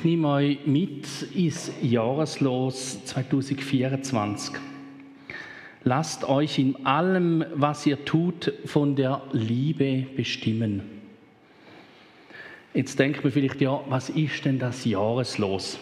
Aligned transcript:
Ich 0.00 0.04
nehme 0.04 0.28
euch 0.28 0.58
mit 0.64 1.06
ins 1.34 1.70
Jahreslos 1.82 3.04
2024. 3.04 4.54
Lasst 5.84 6.26
euch 6.26 6.58
in 6.58 6.86
allem, 6.86 7.44
was 7.52 7.84
ihr 7.84 8.02
tut, 8.06 8.50
von 8.64 8.96
der 8.96 9.20
Liebe 9.32 10.06
bestimmen. 10.16 10.80
Jetzt 12.72 12.98
denkt 12.98 13.22
man 13.22 13.30
vielleicht, 13.30 13.60
ja, 13.60 13.78
was 13.90 14.08
ist 14.08 14.42
denn 14.46 14.58
das 14.58 14.86
Jahreslos? 14.86 15.78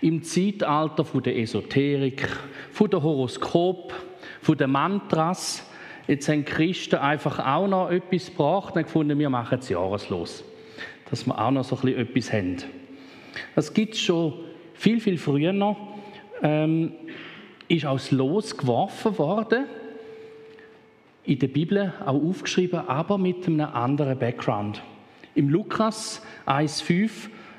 Im 0.00 0.24
Zeitalter 0.24 1.04
von 1.04 1.22
der 1.22 1.38
Esoterik, 1.38 2.28
von 2.72 2.90
der 2.90 3.00
Horoskop, 3.00 3.94
von 4.40 4.58
den 4.58 4.72
Mantras, 4.72 5.64
jetzt 6.08 6.28
haben 6.28 6.44
Christen 6.44 6.96
einfach 6.96 7.38
auch 7.38 7.68
noch 7.68 7.90
etwas 7.90 8.26
gebracht 8.26 8.74
und 8.74 8.82
gefunden, 8.82 9.20
wir 9.20 9.30
machen 9.30 9.60
es 9.60 9.68
Jahreslos. 9.68 10.42
Dass 11.08 11.24
wir 11.26 11.40
auch 11.40 11.52
noch 11.52 11.62
so 11.62 11.76
ein 11.76 11.82
bisschen 11.82 12.00
etwas 12.00 12.32
haben. 12.32 12.81
Das 13.54 13.72
gibt 13.72 13.94
es 13.94 14.00
schon 14.00 14.34
viel, 14.74 15.00
viel 15.00 15.18
früher 15.18 15.52
noch. 15.52 15.76
Ähm, 16.42 16.92
ist 17.68 17.86
aus 17.86 18.10
Los 18.10 18.56
geworfen 18.56 19.16
worden, 19.18 19.64
in 21.24 21.38
der 21.38 21.48
Bibel 21.48 21.94
auch 22.04 22.20
aufgeschrieben, 22.20 22.80
aber 22.80 23.16
mit 23.16 23.46
einem 23.46 23.60
anderen 23.60 24.18
Background. 24.18 24.82
Im 25.34 25.48
Lukas 25.48 26.20
1,5 26.46 27.10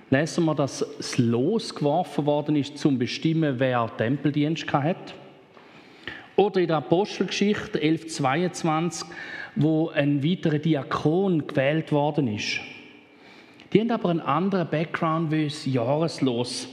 lesen 0.09 0.45
wir, 0.45 0.53
dass 0.53 0.85
das 0.97 1.17
Los 1.17 1.73
geworfen 1.73 2.25
worden 2.25 2.55
ist, 2.55 2.77
zum 2.77 2.99
bestimmen, 2.99 3.59
wer 3.59 3.89
Tempeldienst 3.97 4.71
hat. 4.71 5.15
Oder 6.35 6.61
in 6.61 6.67
der 6.67 6.77
Apostelgeschichte 6.77 7.79
11,22, 7.79 9.05
wo 9.55 9.89
ein 9.89 10.23
weiterer 10.23 10.59
Diakon 10.59 11.47
gewählt 11.47 11.91
worden 11.91 12.27
ist. 12.27 12.59
Die 13.73 13.79
haben 13.79 13.89
aber 13.89 14.09
einen 14.09 14.21
anderen 14.21 14.69
Background 14.69 15.31
wie 15.31 15.45
das 15.45 15.65
Jahreslos. 15.65 16.67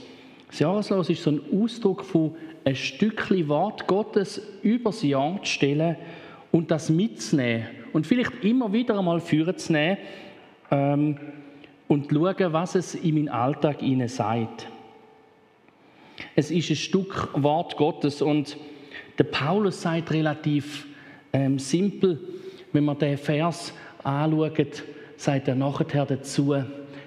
Das 0.47 0.59
Jahreslos 0.59 1.09
ist 1.09 1.23
so 1.23 1.31
ein 1.31 1.41
Ausdruck 1.51 2.05
von 2.05 2.35
ein 2.63 2.75
Stückchen 2.75 3.47
Wort 3.47 3.87
Gottes 3.87 4.39
übers 4.61 5.01
Jahr 5.01 5.41
zu 5.41 5.51
stellen 5.51 5.95
und 6.51 6.69
das 6.69 6.91
mitzunehmen 6.91 7.65
und 7.91 8.05
vielleicht 8.05 8.43
immer 8.43 8.71
wieder 8.71 8.99
einmal 8.99 9.19
führen 9.19 9.57
zu 9.57 9.73
nehmen 9.73 9.97
ähm, 10.69 11.17
und 11.87 12.11
schauen, 12.11 12.53
was 12.53 12.75
es 12.75 12.93
in 12.93 13.15
meinen 13.15 13.29
Alltag 13.29 13.81
ihnen 13.81 14.07
sagt. 14.07 14.67
Es 16.35 16.51
ist 16.51 16.69
ein 16.69 16.75
Stück 16.75 17.29
Wort 17.33 17.77
Gottes 17.77 18.21
und 18.21 18.57
der 19.17 19.23
Paulus 19.23 19.81
sagt 19.81 20.11
relativ 20.11 20.85
ähm, 21.33 21.57
simpel, 21.57 22.19
wenn 22.73 22.85
man 22.85 22.99
den 22.99 23.17
Vers 23.17 23.73
anschaut, 24.03 24.83
sagt 25.17 25.47
er 25.47 25.55
nachher 25.55 26.05
dazu, 26.05 26.55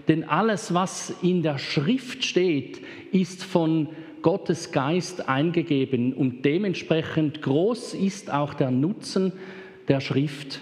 denn 0.08 0.24
alles, 0.24 0.74
was 0.74 1.14
in 1.22 1.42
der 1.42 1.58
Schrift 1.58 2.24
steht, 2.24 2.80
ist 3.12 3.44
von 3.44 3.88
Gottes 4.22 4.72
Geist 4.72 5.28
eingegeben 5.28 6.14
und 6.14 6.44
dementsprechend 6.44 7.42
groß 7.42 7.94
ist 7.94 8.32
auch 8.32 8.54
der 8.54 8.70
Nutzen 8.70 9.32
der 9.88 10.00
Schrift. 10.00 10.60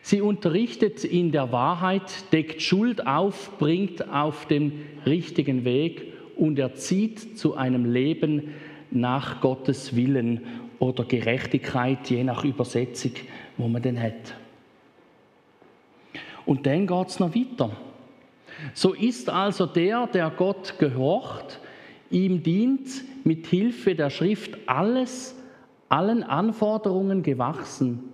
Sie 0.00 0.22
unterrichtet 0.22 1.04
in 1.04 1.32
der 1.32 1.52
Wahrheit, 1.52 2.32
deckt 2.32 2.62
Schuld 2.62 3.06
auf, 3.06 3.58
bringt 3.58 4.08
auf 4.08 4.46
den 4.46 4.72
richtigen 5.04 5.64
Weg 5.64 6.14
und 6.36 6.58
erzieht 6.58 7.38
zu 7.38 7.56
einem 7.56 7.92
Leben 7.92 8.54
nach 8.90 9.42
Gottes 9.42 9.94
Willen 9.94 10.40
oder 10.78 11.04
Gerechtigkeit, 11.04 12.08
je 12.08 12.24
nach 12.24 12.44
Übersetzung, 12.44 13.12
wo 13.56 13.68
man 13.68 13.82
den 13.82 14.00
hat. 14.00 14.34
Und 16.46 16.64
dann 16.64 16.86
geht 16.86 17.08
es 17.08 17.20
noch 17.20 17.34
weiter. 17.34 17.70
So 18.74 18.92
ist 18.94 19.28
also 19.30 19.66
der, 19.66 20.06
der 20.06 20.30
Gott 20.30 20.78
gehorcht, 20.78 21.60
ihm 22.10 22.42
dient, 22.42 22.88
mit 23.24 23.46
Hilfe 23.46 23.94
der 23.94 24.10
Schrift 24.10 24.58
alles, 24.66 25.36
allen 25.88 26.22
Anforderungen 26.22 27.22
gewachsen. 27.22 28.04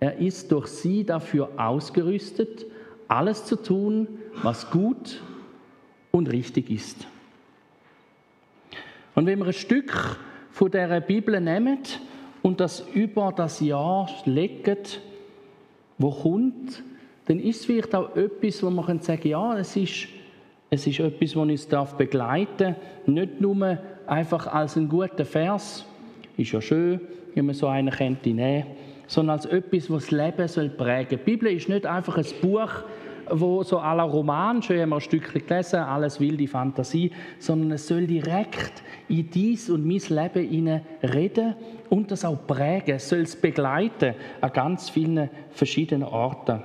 Er 0.00 0.18
ist 0.18 0.50
durch 0.50 0.68
sie 0.68 1.04
dafür 1.04 1.50
ausgerüstet, 1.56 2.66
alles 3.08 3.44
zu 3.44 3.56
tun, 3.56 4.08
was 4.42 4.70
gut 4.70 5.20
und 6.10 6.30
richtig 6.30 6.70
ist. 6.70 7.06
Und 9.14 9.26
wenn 9.26 9.38
wir 9.38 9.46
ein 9.46 9.52
Stück 9.52 10.18
von 10.50 10.70
der 10.70 11.00
Bibel 11.00 11.40
nehmen 11.40 11.78
und 12.40 12.60
das 12.60 12.80
über 12.94 13.32
das 13.34 13.60
Jahr 13.60 14.08
legen, 14.24 14.78
wo 15.98 16.10
kommt, 16.10 16.82
dann 17.26 17.38
ist 17.38 17.60
es 17.60 17.66
vielleicht 17.66 17.94
auch 17.94 18.14
etwas, 18.16 18.62
wo 18.62 18.70
man 18.70 19.00
sagen 19.00 19.20
kann, 19.20 19.30
ja, 19.30 19.58
es 19.58 19.76
ist, 19.76 20.08
es 20.70 20.86
ist 20.86 21.00
etwas, 21.00 21.30
das 21.30 21.36
uns 21.36 21.68
darf 21.68 21.94
begleiten 21.96 22.74
darf. 22.74 23.06
Nicht 23.06 23.40
nur 23.40 23.78
einfach 24.06 24.46
als 24.46 24.76
ein 24.76 24.88
guter 24.88 25.24
Vers, 25.24 25.86
ist 26.36 26.52
ja 26.52 26.60
schön, 26.60 27.00
wenn 27.34 27.46
man 27.46 27.54
so 27.54 27.68
einen 27.68 27.90
kennt, 27.90 28.26
nehmen, 28.26 28.66
sondern 29.06 29.36
als 29.36 29.46
etwas, 29.46 29.90
was 29.90 30.06
das 30.06 30.10
Leben 30.10 30.48
soll 30.48 30.70
prägen 30.70 31.10
soll. 31.10 31.18
Die 31.18 31.30
Bibel 31.30 31.52
ist 31.52 31.68
nicht 31.68 31.86
einfach 31.86 32.16
ein 32.16 32.26
Buch, 32.40 32.70
wo 33.30 33.62
so 33.62 33.78
aller 33.78 34.02
Roman, 34.02 34.62
schön 34.62 34.80
haben 34.80 34.90
wir 34.90 34.96
ein 34.96 35.00
Stückchen 35.00 35.46
gelesen, 35.46 35.80
alles 35.80 36.20
wilde 36.20 36.48
Fantasie, 36.48 37.12
sondern 37.38 37.72
es 37.72 37.86
soll 37.86 38.06
direkt 38.06 38.82
in 39.08 39.30
dies 39.30 39.70
und 39.70 39.86
mein 39.86 40.00
Leben 40.08 40.80
reden 41.02 41.54
und 41.88 42.10
das 42.10 42.24
auch 42.24 42.46
prägen, 42.46 42.96
es 42.96 43.08
soll 43.08 43.20
es 43.20 43.36
begleiten 43.36 44.14
an 44.40 44.52
ganz 44.52 44.90
vielen 44.90 45.30
verschiedenen 45.50 46.08
Orten. 46.08 46.62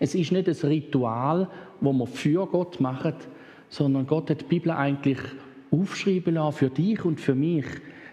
Es 0.00 0.14
ist 0.14 0.32
nicht 0.32 0.48
ein 0.48 0.68
Ritual, 0.68 1.48
wo 1.80 1.92
man 1.92 2.08
für 2.08 2.46
Gott 2.46 2.80
macht, 2.80 3.14
sondern 3.68 4.06
Gott 4.06 4.30
hat 4.30 4.40
die 4.40 4.46
Bibel 4.46 4.72
eigentlich 4.72 5.18
aufschreiben 5.70 6.34
lassen 6.34 6.56
für 6.56 6.70
dich 6.70 7.04
und 7.04 7.20
für 7.20 7.34
mich, 7.34 7.66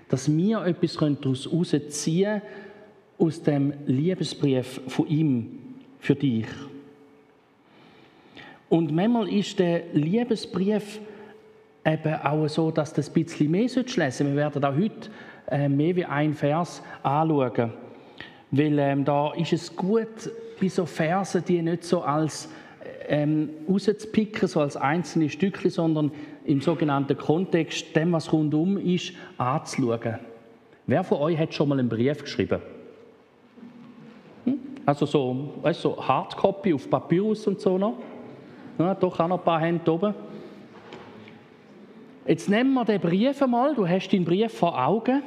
dass 0.10 0.32
wir 0.36 0.64
etwas 0.66 0.96
daraus 0.96 1.46
herausziehen 1.46 2.42
können, 2.42 2.68
aus 3.18 3.42
dem 3.42 3.74
Liebesbrief 3.88 4.82
von 4.88 5.08
ihm 5.08 5.60
für 6.00 6.14
dich. 6.14 6.46
Und 8.70 8.94
manchmal 8.94 9.30
ist 9.30 9.58
der 9.58 9.84
Liebesbrief 9.94 11.00
eben 11.86 12.14
auch 12.16 12.48
so, 12.48 12.70
dass 12.70 12.94
das 12.94 13.08
ein 13.08 13.24
bisschen 13.24 13.50
mehr 13.50 13.62
lesen 13.62 13.88
sollte. 13.88 14.26
Wir 14.26 14.36
werden 14.36 14.62
da 14.62 14.76
heute 14.76 15.10
äh, 15.50 15.70
mehr 15.70 15.96
wie 15.96 16.06
ein 16.06 16.34
Vers 16.34 16.84
anschauen. 17.02 17.72
Weil 18.52 18.80
ähm, 18.80 19.06
da 19.06 19.34
ist 19.34 19.54
es 19.54 19.76
gut, 19.76 20.30
bei 20.60 20.68
so 20.68 20.86
Versen, 20.86 21.44
die 21.46 21.62
nicht 21.62 21.84
so 21.84 22.02
als 22.02 22.50
ähm, 23.08 23.50
rauszupicken, 23.70 24.48
so 24.48 24.62
als 24.62 24.76
einzelne 24.76 25.30
Stückchen, 25.30 25.72
sondern 25.72 26.12
im 26.46 26.62
sogenannten 26.62 27.18
Kontext, 27.18 27.96
dem, 27.96 28.12
was 28.14 28.32
rundum 28.32 28.78
ist, 28.78 29.14
anzuschauen. 29.38 30.20
Wer 30.86 31.04
von 31.04 31.20
euch 31.20 31.38
hat 31.38 31.54
schon 31.54 31.70
mal 31.70 31.80
einen 31.80 31.90
Brief 31.90 32.24
geschrieben? 32.24 32.62
Hm? 34.46 34.60
Also 34.86 35.06
so, 35.06 35.54
weißt, 35.62 35.82
so 35.82 36.08
Hardcopy 36.08 36.74
auf 36.74 36.90
Papyrus 36.90 37.48
und 37.48 37.60
so 37.60 37.78
noch? 37.78 37.98
Ja, 38.78 38.94
doch 38.94 39.20
auch 39.20 39.28
noch 39.28 39.40
ein 39.40 39.44
paar 39.44 39.60
Hände 39.60 39.92
oben. 39.92 40.14
Jetzt 42.26 42.50
nehmen 42.50 42.74
wir 42.74 42.86
den 42.86 43.02
Brief 43.02 43.42
einmal. 43.42 43.74
Du 43.74 43.88
hast 43.88 44.10
den 44.10 44.24
Brief 44.24 44.54
vor 44.54 44.78
Augen. 44.86 45.24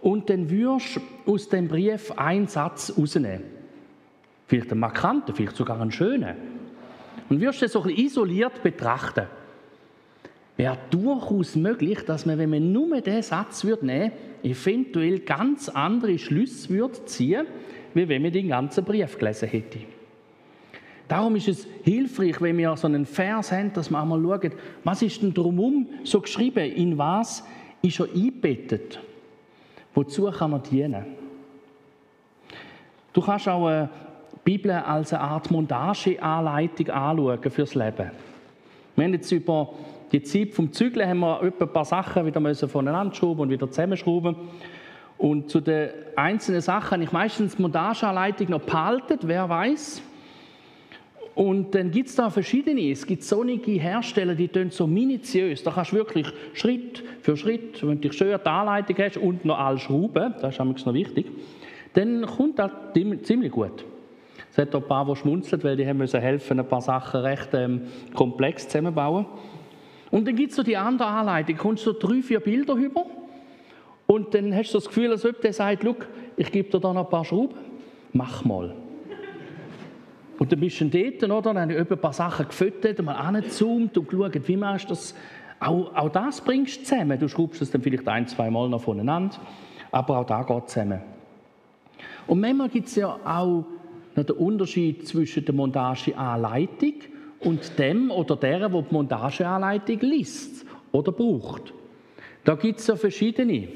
Und 0.00 0.28
dann 0.28 0.50
würdest 0.50 0.96
du 0.96 1.32
aus 1.32 1.48
dem 1.48 1.68
Brief 1.68 2.10
einen 2.12 2.46
Satz 2.46 2.92
rausnehmen. 2.98 3.53
Vielleicht 4.46 4.70
einen 4.70 4.80
markanten, 4.80 5.34
vielleicht 5.34 5.56
sogar 5.56 5.80
einen 5.80 5.92
schönen. 5.92 6.34
Und 7.28 7.40
wirst 7.40 7.62
du 7.62 7.68
so 7.68 7.82
ein 7.82 7.90
isoliert 7.90 8.62
betrachten. 8.62 9.26
Wäre 10.56 10.78
durchaus 10.90 11.56
möglich, 11.56 12.00
dass 12.04 12.26
man, 12.26 12.38
wenn 12.38 12.50
man 12.50 12.72
nur 12.72 13.00
diesen 13.00 13.22
Satz 13.22 13.64
würde 13.64 13.86
nehmen 13.86 14.12
eventuell 14.42 15.20
ganz 15.20 15.70
andere 15.70 16.18
Schlüsse 16.18 16.68
würde 16.68 17.04
ziehen 17.06 17.46
wie 17.94 18.08
wenn 18.08 18.22
man 18.22 18.32
den 18.32 18.48
ganzen 18.48 18.84
Brief 18.84 19.18
gelesen 19.18 19.48
hätte. 19.48 19.80
Darum 21.06 21.36
ist 21.36 21.48
es 21.48 21.66
hilfreich, 21.82 22.40
wenn 22.40 22.58
wir 22.58 22.76
so 22.76 22.86
einen 22.86 23.06
Vers 23.06 23.52
haben, 23.52 23.72
dass 23.72 23.90
wir 23.90 24.00
einmal 24.00 24.20
schauen, 24.20 24.52
was 24.82 25.02
ist 25.02 25.22
denn 25.22 25.32
drumherum 25.32 25.86
so 26.02 26.20
geschrieben, 26.20 26.72
in 26.72 26.98
was 26.98 27.44
ist 27.82 28.00
er 28.00 28.08
eingebettet, 28.12 28.98
wozu 29.94 30.24
kann 30.30 30.52
er 30.52 30.58
dienen. 30.60 31.04
Du 33.12 33.20
kannst 33.20 33.46
auch 33.48 33.66
eine 33.66 33.90
Bibel 34.44 34.70
als 34.70 35.12
eine 35.12 35.22
Art 35.22 35.50
Montageanleitung 35.50 36.90
anschauen 36.90 37.50
fürs 37.50 37.74
Leben. 37.74 38.10
Wir 38.94 39.04
haben 39.04 39.12
jetzt 39.14 39.32
über 39.32 39.70
die 40.12 40.22
Zeit 40.22 40.52
vom 40.52 40.72
Zügeln 40.72 41.08
haben 41.08 41.20
wir 41.20 41.40
ein 41.42 41.72
paar 41.72 41.84
Sachen 41.84 42.26
wieder 42.26 42.38
müssen 42.38 42.68
voneinander 42.68 43.14
schrauben 43.14 43.40
und 43.40 43.50
wieder 43.50 43.68
zusammenschrauben. 43.68 44.36
Und 45.18 45.50
zu 45.50 45.60
den 45.60 45.90
einzelnen 46.14 46.60
Sachen 46.60 46.92
habe 46.92 47.04
ich 47.04 47.12
meistens 47.12 47.56
die 47.56 47.62
Montageanleitung 47.62 48.50
noch 48.50 48.60
behalten, 48.60 49.18
wer 49.22 49.48
weiß. 49.48 50.02
Und 51.34 51.74
dann 51.74 51.90
gibt 51.90 52.10
es 52.10 52.14
da 52.14 52.30
verschiedene. 52.30 52.90
Es 52.90 53.06
gibt 53.06 53.24
sonnige 53.24 53.72
Hersteller, 53.72 54.34
die 54.34 54.46
tun 54.46 54.70
so 54.70 54.86
minutiös. 54.86 55.64
Da 55.64 55.72
kannst 55.72 55.90
du 55.90 55.96
wirklich 55.96 56.28
Schritt 56.52 57.02
für 57.22 57.36
Schritt, 57.36 57.84
wenn 57.84 58.00
du 58.00 58.12
schön 58.12 58.38
die 58.38 58.48
Anleitung 58.48 58.96
hast 58.98 59.16
und 59.16 59.44
noch 59.44 59.58
alle 59.58 59.78
Schrauben, 59.78 60.34
das 60.40 60.58
ist 60.58 60.86
noch 60.86 60.94
wichtig, 60.94 61.26
dann 61.94 62.24
kommt 62.26 62.58
das 62.58 62.70
ziemlich 63.24 63.50
gut. 63.50 63.84
Es 64.54 64.58
hat 64.58 64.72
ein 64.72 64.82
paar, 64.84 65.04
die 65.04 65.16
schmunzeln, 65.16 65.64
weil 65.64 65.76
die 65.76 65.84
haben 65.84 65.96
müssen 65.96 66.20
helfen, 66.20 66.60
ein 66.60 66.68
paar 66.68 66.80
Sachen 66.80 67.22
recht 67.22 67.48
ähm, 67.54 67.88
komplex 68.14 68.68
zusammenbauen. 68.68 69.26
Und 70.12 70.28
dann 70.28 70.36
gibt 70.36 70.50
es 70.50 70.56
so 70.56 70.62
die 70.62 70.76
andere 70.76 71.08
Anleitung, 71.08 71.56
kommst 71.56 71.84
du 71.84 71.92
so 71.92 71.98
drei, 71.98 72.22
vier 72.22 72.38
Bilder 72.38 72.76
rüber 72.76 73.04
und 74.06 74.32
dann 74.32 74.54
hast 74.54 74.70
du 74.70 74.78
das 74.78 74.86
Gefühl, 74.86 75.10
als 75.10 75.26
ob 75.26 75.40
der 75.40 75.52
sagt, 75.52 75.84
ich 76.36 76.52
gebe 76.52 76.70
dir 76.70 76.78
da 76.78 76.92
noch 76.92 77.04
ein 77.04 77.10
paar 77.10 77.24
Schrauben, 77.24 77.56
mach 78.12 78.44
mal. 78.44 78.76
Und 80.38 80.52
dann 80.52 80.60
bist 80.60 80.80
du 80.80 80.84
dort, 80.84 81.24
oder? 81.24 81.52
Dann 81.52 81.62
habe 81.62 81.72
ich 81.72 81.90
ein 81.90 81.98
paar 81.98 82.12
Sachen 82.12 82.46
gefüttert, 82.46 83.02
mal 83.02 83.14
angezoomt 83.14 83.98
und 83.98 84.08
geschaut, 84.08 84.46
wie 84.46 84.56
machst 84.56 84.84
du 84.84 84.90
das. 84.90 85.16
Auch, 85.58 85.92
auch 85.96 86.10
das 86.10 86.40
bringst 86.40 86.82
du 86.82 86.84
zusammen. 86.84 87.18
Du 87.18 87.26
schraubst 87.26 87.60
es 87.60 87.72
dann 87.72 87.82
vielleicht 87.82 88.06
ein, 88.06 88.28
zwei 88.28 88.50
Mal 88.50 88.68
noch 88.68 88.82
voneinander, 88.82 89.34
aber 89.90 90.18
auch 90.18 90.26
da 90.26 90.44
geht 90.44 90.68
zusammen. 90.68 91.00
Und 92.28 92.38
manchmal 92.38 92.68
gibt 92.68 92.86
es 92.86 92.94
ja 92.94 93.18
auch 93.24 93.64
den 94.22 94.36
Unterschied 94.36 95.06
zwischen 95.06 95.44
der 95.44 95.54
Montageanleitung 95.54 96.94
und 97.40 97.78
dem 97.78 98.10
oder 98.10 98.36
der, 98.36 98.68
der 98.68 98.82
die 98.82 98.94
Montageanleitung 98.94 100.00
liest 100.00 100.64
oder 100.92 101.12
braucht. 101.12 101.74
Da 102.44 102.54
gibt 102.54 102.80
es 102.80 102.86
ja 102.86 102.96
verschiedene. 102.96 103.68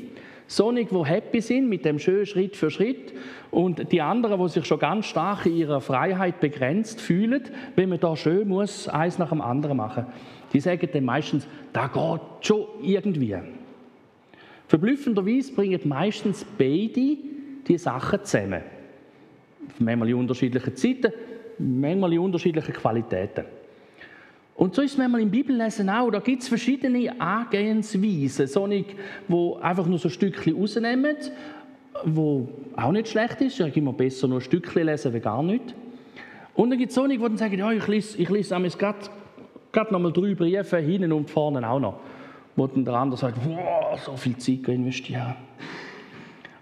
Sonic, 0.47 0.89
die 0.89 1.05
happy 1.05 1.41
sind 1.43 1.69
mit 1.69 1.85
dem 1.85 1.99
schönen 1.99 2.25
Schritt 2.25 2.57
für 2.57 2.71
Schritt 2.71 3.13
und 3.51 3.93
die 3.93 4.01
anderen, 4.01 4.41
die 4.41 4.49
sich 4.49 4.65
schon 4.65 4.79
ganz 4.79 5.05
stark 5.07 5.45
in 5.45 5.57
ihrer 5.57 5.83
Freiheit 5.83 6.41
begrenzt 6.41 7.03
fühlen, 7.03 7.43
wenn 7.77 7.91
man 7.91 8.01
da 8.01 8.17
schön 8.17 8.49
muss, 8.49 8.89
eins 8.89 9.19
nach 9.19 9.29
dem 9.29 9.43
anderen 9.43 9.77
machen. 9.77 10.07
Die 10.53 10.61
sagen 10.61 10.89
dann 10.91 11.05
meistens, 11.05 11.47
da 11.75 11.87
geht 11.89 12.47
schon 12.47 12.67
irgendwie. 12.83 13.37
Verblüffenderweise 14.69 15.53
bringen 15.53 15.81
meistens 15.85 16.47
beide 16.57 17.17
die 17.67 17.79
Sachen 17.79 18.25
zusammen. 18.25 18.63
Manchmal 19.79 20.09
in 20.09 20.15
unterschiedlichen 20.15 20.77
Zeiten, 20.77 21.13
manchmal 21.59 22.13
in 22.13 22.19
unterschiedlichen 22.19 22.73
Qualitäten. 22.73 23.45
Und 24.59 24.75
so 24.75 24.83
ist 24.83 24.93
es 24.93 24.99
manchmal 24.99 25.21
im 25.21 25.31
Bibellesen 25.31 25.89
auch. 25.89 26.11
Da 26.11 26.19
gibt 26.19 26.43
es 26.43 26.49
verschiedene 26.49 27.21
Angehensweisen. 27.21 28.49
Solche, 28.49 28.85
die 29.29 29.55
einfach 29.63 29.87
nur 29.87 29.99
so 29.99 30.09
ein 30.09 30.11
Stückchen 30.11 30.57
rausnehmen, 30.57 31.17
wo 32.05 32.49
auch 32.77 32.91
nicht 32.91 33.07
schlecht 33.07 33.41
ist. 33.41 33.59
Ja, 33.59 33.67
immer 33.67 33.93
besser 33.93 34.27
nur 34.27 34.39
ein 34.39 34.43
Stückchen 34.43 34.85
lesen, 34.85 35.15
wie 35.15 35.21
gar 35.21 35.45
nicht. 35.45 35.75
Und 36.55 36.71
dann 36.71 36.79
gibt 36.79 36.91
es 36.91 36.97
solche, 36.97 37.17
die 37.17 37.23
dann 37.23 37.37
sagen, 37.37 37.57
ja, 37.57 37.71
ich 37.71 37.87
lese, 37.87 38.19
ich 38.19 38.29
lese 38.29 38.57
gerade, 38.77 38.99
gerade 39.71 39.93
nochmal 39.93 40.13
drei 40.13 40.35
Briefe, 40.35 40.79
hinten 40.79 41.13
und 41.13 41.31
vorne 41.31 41.69
auch 41.69 41.79
noch. 41.79 42.01
Wo 42.57 42.67
dann 42.67 42.85
der 42.85 42.95
andere 42.95 43.17
sagt, 43.17 43.39
wow, 43.47 43.97
so 44.01 44.17
viel 44.17 44.37
Zeit 44.39 44.67
investieren. 44.67 45.37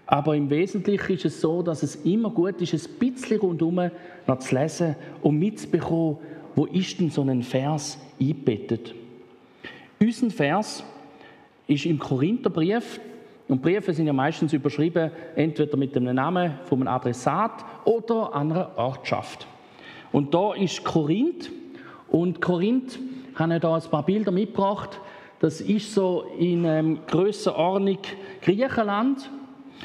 Aber 0.07 0.35
im 0.35 0.49
Wesentlichen 0.49 1.13
ist 1.13 1.25
es 1.25 1.41
so, 1.41 1.61
dass 1.61 1.83
es 1.83 1.95
immer 1.97 2.29
gut 2.29 2.61
ist, 2.61 2.73
ein 2.73 2.93
bisschen 2.97 3.39
rundherum 3.39 3.91
noch 4.25 4.39
zu 4.39 4.55
lesen 4.55 4.95
und 5.21 5.37
mitzubekommen, 5.37 6.17
wo 6.55 6.65
ist 6.65 6.99
denn 6.99 7.09
so 7.11 7.21
ein 7.21 7.43
Vers 7.43 7.99
eingebettet? 8.19 8.95
Unser 9.99 10.29
Vers 10.29 10.83
ist 11.67 11.85
im 11.85 11.99
Korintherbrief, 11.99 12.99
und 13.49 13.61
Briefe 13.61 13.93
sind 13.93 14.07
ja 14.07 14.13
meistens 14.13 14.51
überschrieben, 14.51 15.11
entweder 15.35 15.77
mit 15.77 15.95
dem 15.95 16.03
Namen 16.03 16.53
von 16.65 16.79
einem 16.79 16.89
Adressat 16.89 17.63
oder 17.85 18.35
einer 18.35 18.71
Ortschaft. 18.75 19.47
Und 20.11 20.33
da 20.33 20.53
ist 20.53 20.83
Korinth, 20.83 21.51
und 22.09 22.41
Korinth 22.41 22.99
habe 23.35 23.55
ich 23.55 23.61
da 23.61 23.75
ein 23.75 23.81
paar 23.81 24.05
Bilder 24.05 24.31
mitgebracht. 24.31 24.99
Das 25.39 25.61
ist 25.61 25.93
so 25.93 26.25
in 26.39 26.65
ähm, 26.65 26.99
Grössenordnung 27.07 27.99
Griechenland, 28.41 29.29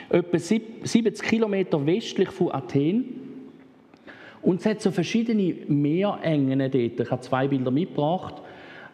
etwa 0.08 0.38
70 0.38 1.22
Kilometer 1.22 1.84
westlich 1.84 2.30
von 2.30 2.52
Athen. 2.52 3.04
Und 4.42 4.60
es 4.60 4.66
hat 4.66 4.82
so 4.82 4.90
verschiedene 4.90 5.54
Meerengen 5.68 6.58
dort. 6.58 6.74
Ich 6.74 7.10
habe 7.10 7.22
zwei 7.22 7.46
Bilder 7.48 7.70
mitgebracht. 7.70 8.34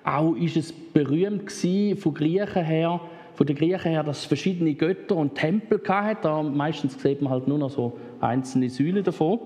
Auch 0.05 0.35
ist 0.35 0.57
es 0.57 0.73
berühmt 0.73 1.51
von 1.51 2.15
Griechen 2.15 2.65
her, 2.65 3.01
von 3.35 3.47
den 3.47 3.57
Griechen 3.57 3.91
her, 3.91 4.03
dass 4.03 4.21
es 4.21 4.25
verschiedene 4.27 4.75
Götter 4.75 5.17
und 5.17 5.35
Tempel 5.35 5.81
hatte. 5.89 6.23
Da 6.23 6.43
meistens 6.43 7.01
sieht 7.01 7.23
man 7.23 7.33
halt 7.33 7.49
nur 7.49 7.59
noch 7.59 7.71
so 7.71 7.99
einzelne 8.21 8.69
Säulen 8.69 9.05
davon 9.05 9.39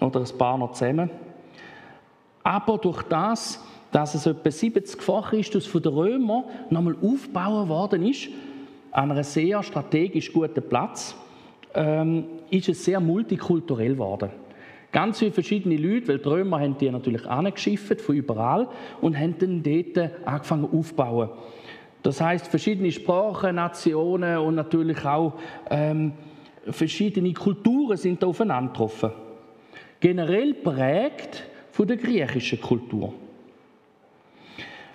oder 0.00 0.20
ein 0.20 0.38
paar 0.38 0.58
noch 0.58 0.72
zusammen. 0.72 1.10
Aber 2.42 2.78
durch 2.78 3.02
das, 3.04 3.64
dass 3.92 4.14
es 4.14 4.26
etwa 4.26 4.50
70 4.50 5.00
vor 5.00 5.22
Christus 5.22 5.66
von 5.66 5.82
den 5.82 5.92
Römern 5.92 6.44
nochmal 6.70 6.96
aufgebaut 7.00 7.68
worden 7.68 8.06
ist, 8.06 8.28
an 8.92 9.10
einem 9.10 9.24
sehr 9.24 9.62
strategisch 9.62 10.32
guten 10.32 10.62
Platz, 10.62 11.16
ähm, 11.74 12.24
ist 12.50 12.68
es 12.68 12.84
sehr 12.84 13.00
multikulturell 13.00 13.94
geworden. 13.94 14.30
Ganz 14.92 15.18
viele 15.18 15.32
verschiedene 15.32 15.76
Leute, 15.76 16.08
weil 16.08 16.18
die 16.18 16.28
Römer 16.28 16.60
haben 16.60 16.76
die 16.76 16.90
natürlich 16.90 17.26
angeschifft 17.26 18.02
von 18.02 18.14
überall 18.14 18.68
und 19.00 19.18
haben 19.18 19.36
dann 19.38 19.62
dort 19.62 20.10
angefangen 20.26 20.68
aufzubauen. 20.70 21.30
Das 22.02 22.20
heißt 22.20 22.48
verschiedene 22.48 22.92
Sprachen, 22.92 23.56
Nationen 23.56 24.38
und 24.38 24.56
natürlich 24.56 25.02
auch 25.04 25.34
ähm, 25.70 26.12
verschiedene 26.68 27.32
Kulturen 27.32 27.96
sind 27.96 28.22
da 28.22 28.26
aufeinander 28.26 28.72
getroffen. 28.72 29.12
Generell 29.98 30.52
prägt 30.54 31.44
von 31.70 31.86
der 31.86 31.96
griechischen 31.96 32.60
Kultur. 32.60 33.14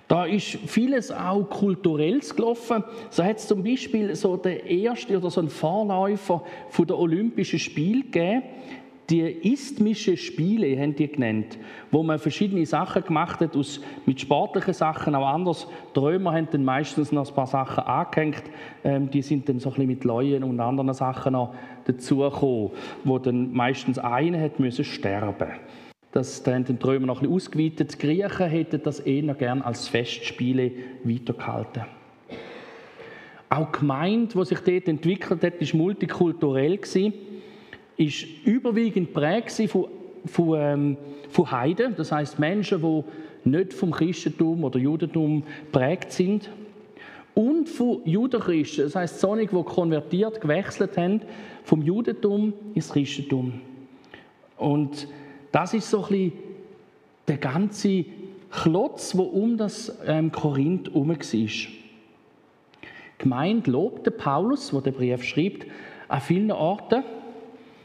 Da 0.07 0.25
ist 0.25 0.57
vieles 0.67 1.11
auch 1.11 1.43
kulturelles 1.43 2.35
gelaufen. 2.35 2.83
So 3.09 3.23
hat 3.23 3.37
es 3.37 3.47
zum 3.47 3.63
Beispiel 3.63 4.15
so 4.15 4.37
der 4.37 4.65
erste 4.65 5.17
oder 5.17 5.29
so 5.29 5.41
ein 5.41 5.49
Vorläufer 5.49 6.43
von 6.69 6.87
der 6.87 6.97
Olympischen 6.97 7.59
Spiele 7.59 8.03
gegeben 8.03 8.43
die 9.09 9.53
isthmische 9.53 10.17
Spiele 10.17 10.77
haben 10.79 10.93
die 10.93 11.07
genannt, 11.07 11.57
wo 11.91 12.03
man 12.03 12.19
verschiedene 12.19 12.65
Sachen 12.65 13.03
gemacht 13.03 13.39
hat, 13.39 13.55
aus, 13.55 13.79
mit 14.05 14.19
sportlichen 14.19 14.73
Sachen 14.73 15.15
auch 15.15 15.25
anders. 15.25 15.67
Die 15.95 15.99
Römer 15.99 16.33
haben 16.33 16.49
dann 16.51 16.65
meistens 16.65 17.13
noch 17.13 17.27
ein 17.29 17.33
paar 17.33 17.47
Sachen 17.47 17.85
angehängt, 17.85 18.43
ähm, 18.83 19.09
die 19.09 19.21
sind 19.21 19.47
dann 19.47 19.59
so 19.59 19.69
ein 19.69 19.75
bisschen 19.75 19.87
mit 19.87 20.03
Leuen 20.03 20.43
und 20.43 20.59
anderen 20.59 20.93
Sachen 20.93 21.33
noch 21.33 21.53
dazugekommen, 21.85 22.71
wo 23.05 23.17
dann 23.17 23.53
meistens 23.53 23.97
einer 23.97 24.41
hat 24.41 24.59
müssen 24.59 24.83
sterben 24.83 25.53
das, 26.17 26.41
da 26.41 26.53
haben 26.53 26.65
die 26.65 26.83
Römer 26.83 27.05
noch 27.05 27.21
ein 27.21 27.29
bisschen 27.29 27.35
ausgeweitet. 27.35 27.93
Die 27.93 27.97
Griechen 27.99 28.47
hätten 28.47 28.81
das 28.83 28.99
eher 28.99 29.33
gern 29.35 29.61
als 29.61 29.87
Festspiele 29.87 30.71
weitergehalten. 31.03 31.83
Auch 33.49 33.71
die 33.71 33.79
Gemeinde, 33.79 34.33
die 34.37 34.45
sich 34.45 34.59
dort 34.59 34.87
entwickelt 34.87 35.43
hat, 35.43 35.61
war 35.61 35.77
multikulturell. 35.77 36.79
Ist 37.97 38.25
überwiegend 38.45 39.13
prägt 39.13 39.51
von, 39.69 39.87
von, 40.25 40.59
ähm, 40.59 40.97
von 41.29 41.51
Heiden, 41.51 41.95
das 41.95 42.11
heißt 42.11 42.39
Menschen, 42.39 42.81
die 42.81 43.03
nicht 43.49 43.73
vom 43.73 43.91
Christentum 43.91 44.63
oder 44.63 44.79
Judentum 44.79 45.43
prägt 45.71 46.11
sind. 46.11 46.49
Und 47.35 47.69
von 47.69 48.01
Judenchristen, 48.05 48.85
das 48.85 48.95
heißt 48.95 49.19
solche, 49.19 49.55
die 49.55 49.63
konvertiert, 49.63 50.41
gewechselt 50.41 50.97
haben 50.97 51.21
vom 51.63 51.83
Judentum 51.83 52.53
ins 52.73 52.89
Christentum. 52.89 53.61
Und 54.57 55.07
das 55.51 55.73
ist 55.73 55.89
so 55.89 56.03
ein 56.03 56.09
bisschen 56.09 56.33
der 57.27 57.37
ganze 57.37 58.05
Klotz, 58.51 59.17
wo 59.17 59.23
um 59.23 59.57
das 59.57 59.97
ähm, 60.05 60.31
Korinth 60.31 60.87
herum 60.87 61.09
war. 61.09 61.17
Gemeint 63.17 63.67
lobte 63.67 64.11
Paulus, 64.11 64.73
wo 64.73 64.79
der 64.79 64.91
Brief 64.91 65.23
schreibt, 65.23 65.65
an 66.07 66.21
vielen 66.21 66.51
Orten 66.51 67.03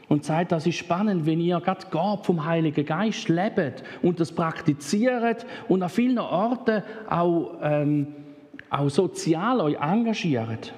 und 0.07 0.23
sagt, 0.23 0.51
das 0.51 0.67
ist 0.67 0.75
spannend, 0.75 1.25
wenn 1.25 1.41
ihr 1.41 1.59
gerade 1.59 1.87
Gott 1.89 2.25
vom 2.25 2.45
Heiligen 2.45 2.85
Geist 2.85 3.29
lebt 3.29 3.83
und 4.01 4.19
das 4.19 4.31
praktiziert 4.31 5.45
und 5.67 5.81
an 5.81 5.89
vielen 5.89 6.19
Orten 6.19 6.83
auch, 7.09 7.55
ähm, 7.61 8.07
auch 8.69 8.89
sozial 8.89 9.59
euch 9.59 9.79
engagiert. 9.79 10.73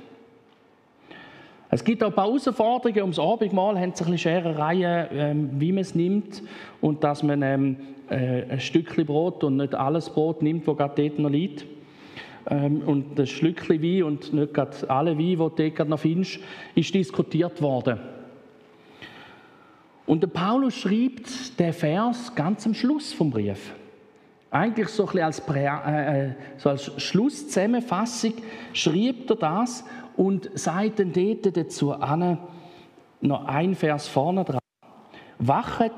Es 1.70 1.84
gibt 1.84 2.04
auch 2.04 2.08
ein 2.08 2.14
paar 2.14 2.28
Herausforderungen. 2.28 3.02
Ums 3.02 3.20
Abendmahl 3.20 3.80
haben 3.80 3.94
sie 3.94 4.04
ein 4.04 4.12
bisschen 4.12 4.18
Scherereien, 4.18 5.08
ähm, 5.12 5.50
wie 5.60 5.72
man 5.72 5.82
es 5.82 5.96
nimmt 5.96 6.44
und 6.82 7.04
dass 7.04 7.24
man 7.24 7.42
ähm, 7.42 7.78
äh, 8.10 8.44
ein 8.44 8.60
Stückchen 8.60 9.06
Brot 9.06 9.44
und 9.44 9.58
nicht 9.58 9.74
alles 9.74 10.10
Brot 10.10 10.42
nimmt, 10.42 10.68
das 10.68 10.78
gerade 10.78 11.02
dort 11.02 11.20
noch 11.20 11.30
liegt. 11.30 11.66
Ähm, 12.48 12.82
und 12.86 13.20
ein 13.20 13.26
Stückchen 13.26 13.82
Wein 13.82 14.04
und 14.04 14.32
nicht 14.32 14.54
gerade 14.54 14.90
alle 14.90 15.18
Wein, 15.18 15.38
du 15.38 15.50
dort 15.50 15.90
noch 15.90 16.00
findest, 16.00 16.40
ist 16.76 16.94
diskutiert 16.94 17.62
worden. 17.62 18.00
Und 20.06 20.22
der 20.22 20.28
Paulus 20.28 20.76
schreibt 20.76 21.60
den 21.60 21.74
Vers 21.74 22.36
ganz 22.36 22.66
am 22.68 22.76
Schluss 22.76 23.12
vom 23.12 23.32
Brief. 23.32 23.74
Eigentlich 24.56 24.88
so 24.88 25.06
ein 25.06 25.20
als, 25.20 25.42
äh, 25.50 26.28
äh, 26.28 26.32
so 26.56 26.70
als 26.70 26.90
Schlusszusammenfassung 27.04 28.36
schreibt 28.72 29.30
er 29.30 29.36
das 29.36 29.84
und 30.16 30.50
sagt 30.58 31.00
dann 31.00 31.12
dort 31.12 31.58
dazu 31.58 31.92
an, 31.92 32.38
noch 33.20 33.44
ein 33.48 33.76
Vers 33.76 34.08
vorne 34.08 34.46
dran. 34.46 34.62
Wachet, 35.40 35.92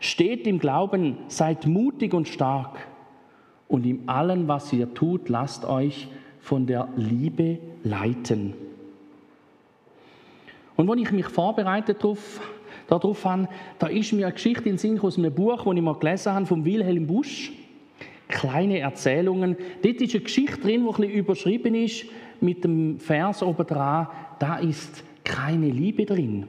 steht 0.00 0.48
im 0.48 0.58
Glauben, 0.58 1.16
seid 1.28 1.66
mutig 1.66 2.12
und 2.12 2.26
stark 2.26 2.88
und 3.68 3.86
in 3.86 4.08
allem, 4.08 4.48
was 4.48 4.72
ihr 4.72 4.92
tut, 4.92 5.28
lasst 5.28 5.64
euch 5.64 6.08
von 6.40 6.66
der 6.66 6.88
Liebe 6.96 7.60
leiten. 7.84 8.54
Und 10.74 10.90
wenn 10.90 10.98
ich 10.98 11.12
mich 11.12 11.26
vorbereitet 11.26 12.02
darauf 12.02 12.40
darauf 12.88 13.24
an, 13.26 13.46
da 13.78 13.86
ist 13.86 14.12
mir 14.12 14.26
eine 14.26 14.34
Geschichte 14.34 14.68
in 14.68 14.76
Sinn 14.76 14.98
aus 14.98 15.18
einem 15.18 15.32
Buch, 15.32 15.62
das 15.64 15.74
ich 15.74 15.82
mal 15.82 15.94
gelesen 15.94 16.32
habe, 16.32 16.46
von 16.46 16.64
Wilhelm 16.64 17.06
Busch. 17.06 17.52
Kleine 18.28 18.80
Erzählungen. 18.80 19.56
Dort 19.82 20.00
ist 20.00 20.14
eine 20.14 20.24
Geschichte 20.24 20.60
drin, 20.60 20.86
die 20.86 21.02
ein 21.02 21.10
überschrieben 21.10 21.74
ist 21.74 22.06
mit 22.40 22.64
dem 22.64 22.98
Vers 22.98 23.42
oben 23.42 23.66
dran. 23.66 24.08
Da 24.38 24.56
ist 24.56 25.04
keine 25.24 25.68
Liebe 25.70 26.04
drin. 26.04 26.46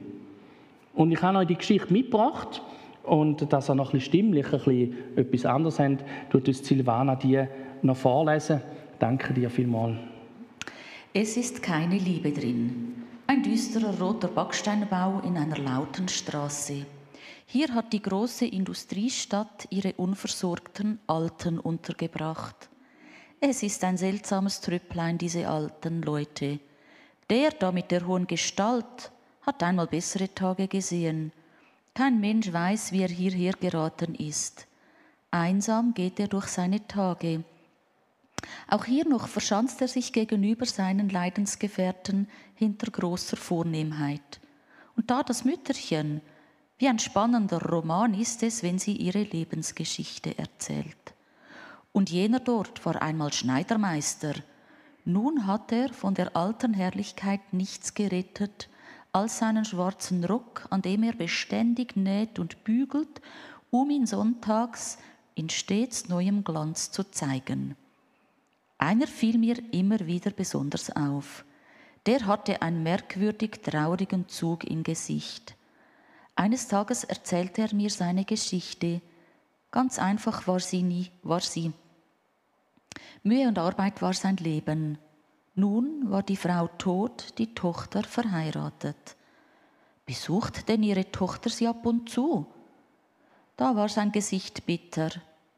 Und 0.94 1.12
ich 1.12 1.22
habe 1.22 1.38
euch 1.38 1.46
die 1.46 1.54
Geschichte 1.54 1.92
mitgebracht 1.92 2.62
und 3.04 3.52
dass 3.52 3.70
ihr 3.70 3.74
noch 3.74 3.88
ein 3.88 3.98
bisschen 3.98 4.12
stimmlich 4.12 4.46
ein 4.46 4.58
bisschen 4.58 4.94
etwas 5.16 5.46
anderes 5.46 5.78
habt, 5.78 6.04
tut 6.30 6.48
uns 6.48 6.66
Silvana 6.66 7.14
die 7.16 7.44
noch 7.82 7.96
vorlesen. 7.96 8.60
Danke 8.98 9.32
dir 9.32 9.48
vielmals. 9.48 9.96
Es 11.14 11.36
ist 11.36 11.62
keine 11.62 11.96
Liebe 11.96 12.32
drin. 12.32 13.04
Ein 13.26 13.42
düsterer 13.42 13.98
roter 13.98 14.28
Backsteinbau 14.28 15.20
in 15.24 15.36
einer 15.36 15.58
lauten 15.58 16.08
Straße. 16.08 16.86
Hier 17.50 17.72
hat 17.72 17.94
die 17.94 18.02
große 18.02 18.44
Industriestadt 18.44 19.68
ihre 19.70 19.94
unversorgten 19.94 20.98
Alten 21.06 21.58
untergebracht. 21.58 22.68
Es 23.40 23.62
ist 23.62 23.82
ein 23.84 23.96
seltsames 23.96 24.60
Trüpplein, 24.60 25.16
diese 25.16 25.48
alten 25.48 26.02
Leute. 26.02 26.60
Der 27.30 27.52
da 27.52 27.72
mit 27.72 27.90
der 27.90 28.06
hohen 28.06 28.26
Gestalt 28.26 29.10
hat 29.40 29.62
einmal 29.62 29.86
bessere 29.86 30.34
Tage 30.34 30.68
gesehen. 30.68 31.32
Kein 31.94 32.20
Mensch 32.20 32.52
weiß, 32.52 32.92
wie 32.92 33.00
er 33.00 33.08
hierher 33.08 33.54
geraten 33.54 34.14
ist. 34.14 34.66
Einsam 35.30 35.94
geht 35.94 36.20
er 36.20 36.28
durch 36.28 36.48
seine 36.48 36.86
Tage. 36.86 37.44
Auch 38.68 38.84
hier 38.84 39.08
noch 39.08 39.26
verschanzt 39.26 39.80
er 39.80 39.88
sich 39.88 40.12
gegenüber 40.12 40.66
seinen 40.66 41.08
Leidensgefährten 41.08 42.28
hinter 42.56 42.90
großer 42.90 43.38
Vornehmheit. 43.38 44.38
Und 44.96 45.10
da 45.10 45.22
das 45.22 45.46
Mütterchen, 45.46 46.20
wie 46.78 46.88
ein 46.88 46.98
spannender 46.98 47.60
Roman 47.60 48.14
ist 48.14 48.42
es, 48.42 48.62
wenn 48.62 48.78
sie 48.78 48.96
ihre 48.96 49.22
Lebensgeschichte 49.22 50.38
erzählt. 50.38 51.14
Und 51.92 52.10
jener 52.10 52.40
dort 52.40 52.84
war 52.86 53.02
einmal 53.02 53.32
Schneidermeister. 53.32 54.34
Nun 55.04 55.46
hat 55.46 55.72
er 55.72 55.92
von 55.92 56.14
der 56.14 56.36
alten 56.36 56.74
Herrlichkeit 56.74 57.52
nichts 57.52 57.94
gerettet, 57.94 58.68
als 59.10 59.38
seinen 59.38 59.64
schwarzen 59.64 60.24
Rock, 60.24 60.66
an 60.70 60.82
dem 60.82 61.02
er 61.02 61.14
beständig 61.14 61.96
näht 61.96 62.38
und 62.38 62.62
bügelt, 62.62 63.20
um 63.70 63.90
ihn 63.90 64.06
sonntags 64.06 64.98
in 65.34 65.48
stets 65.48 66.08
neuem 66.08 66.44
Glanz 66.44 66.92
zu 66.92 67.04
zeigen. 67.10 67.74
Einer 68.76 69.08
fiel 69.08 69.38
mir 69.38 69.56
immer 69.72 70.06
wieder 70.06 70.30
besonders 70.30 70.94
auf. 70.94 71.44
Der 72.06 72.26
hatte 72.26 72.62
einen 72.62 72.84
merkwürdig 72.84 73.60
traurigen 73.62 74.28
Zug 74.28 74.64
im 74.64 74.84
Gesicht. 74.84 75.57
Eines 76.38 76.68
Tages 76.68 77.02
erzählte 77.02 77.62
er 77.62 77.74
mir 77.74 77.90
seine 77.90 78.24
Geschichte. 78.24 79.00
Ganz 79.72 79.98
einfach 79.98 80.46
war 80.46 80.60
sie 80.60 80.84
nie, 80.84 81.10
war 81.24 81.40
sie. 81.40 81.72
Mühe 83.24 83.48
und 83.48 83.58
Arbeit 83.58 84.00
war 84.02 84.14
sein 84.14 84.36
Leben. 84.36 84.98
Nun 85.56 86.08
war 86.08 86.22
die 86.22 86.36
Frau 86.36 86.68
tot, 86.78 87.36
die 87.38 87.56
Tochter 87.56 88.04
verheiratet. 88.04 89.16
Besucht 90.06 90.68
denn 90.68 90.84
ihre 90.84 91.10
Tochter 91.10 91.50
sie 91.50 91.66
ab 91.66 91.84
und 91.84 92.08
zu? 92.08 92.46
Da 93.56 93.74
war 93.74 93.88
sein 93.88 94.12
Gesicht 94.12 94.64
bitter. 94.64 95.10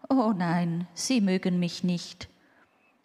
Oh 0.08 0.32
nein, 0.34 0.88
sie 0.94 1.20
mögen 1.20 1.58
mich 1.60 1.84
nicht. 1.84 2.30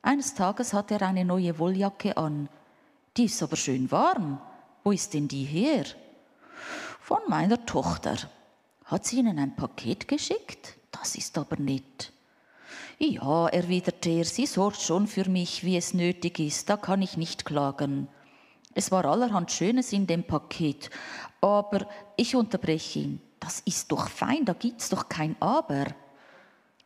Eines 0.02 0.34
Tages 0.34 0.72
hat 0.72 0.92
er 0.92 1.02
eine 1.02 1.26
neue 1.26 1.60
Wolljacke 1.60 2.16
an. 2.16 2.48
Die 3.18 3.26
ist 3.26 3.44
aber 3.44 3.58
schön 3.58 3.92
warm. 3.92 4.40
Wo 4.86 4.94
ist 4.94 5.14
denn 5.14 5.28
die 5.28 5.44
her? 5.44 5.84
Von 7.06 7.20
meiner 7.28 7.64
Tochter. 7.68 8.18
Hat 8.86 9.06
sie 9.06 9.20
Ihnen 9.20 9.38
ein 9.38 9.56
Paket 9.56 10.08
geschickt? 10.08 10.74
Das 10.92 11.14
ist 11.14 11.38
aber 11.38 11.58
nett. 11.58 12.12
Ja, 12.98 13.48
erwiderte 13.48 14.10
er, 14.10 14.26
sie 14.26 14.48
sorgt 14.48 14.82
schon 14.82 15.06
für 15.06 15.30
mich, 15.30 15.64
wie 15.64 15.78
es 15.78 15.94
nötig 15.94 16.40
ist, 16.40 16.68
da 16.68 16.78
kann 16.78 17.04
ich 17.04 17.16
nicht 17.16 17.46
klagen. 17.46 18.08
Es 18.74 18.92
war 18.92 19.06
allerhand 19.06 19.52
Schönes 19.52 19.94
in 19.94 20.08
dem 20.08 20.24
Paket, 20.24 20.90
aber 21.42 21.88
ich 22.18 22.36
unterbreche 22.36 23.00
ihn. 23.00 23.22
Das 23.40 23.60
ist 23.60 23.92
doch 23.92 24.10
fein, 24.10 24.44
da 24.44 24.54
gibt's 24.54 24.90
doch 24.90 25.08
kein 25.08 25.36
Aber. 25.40 25.86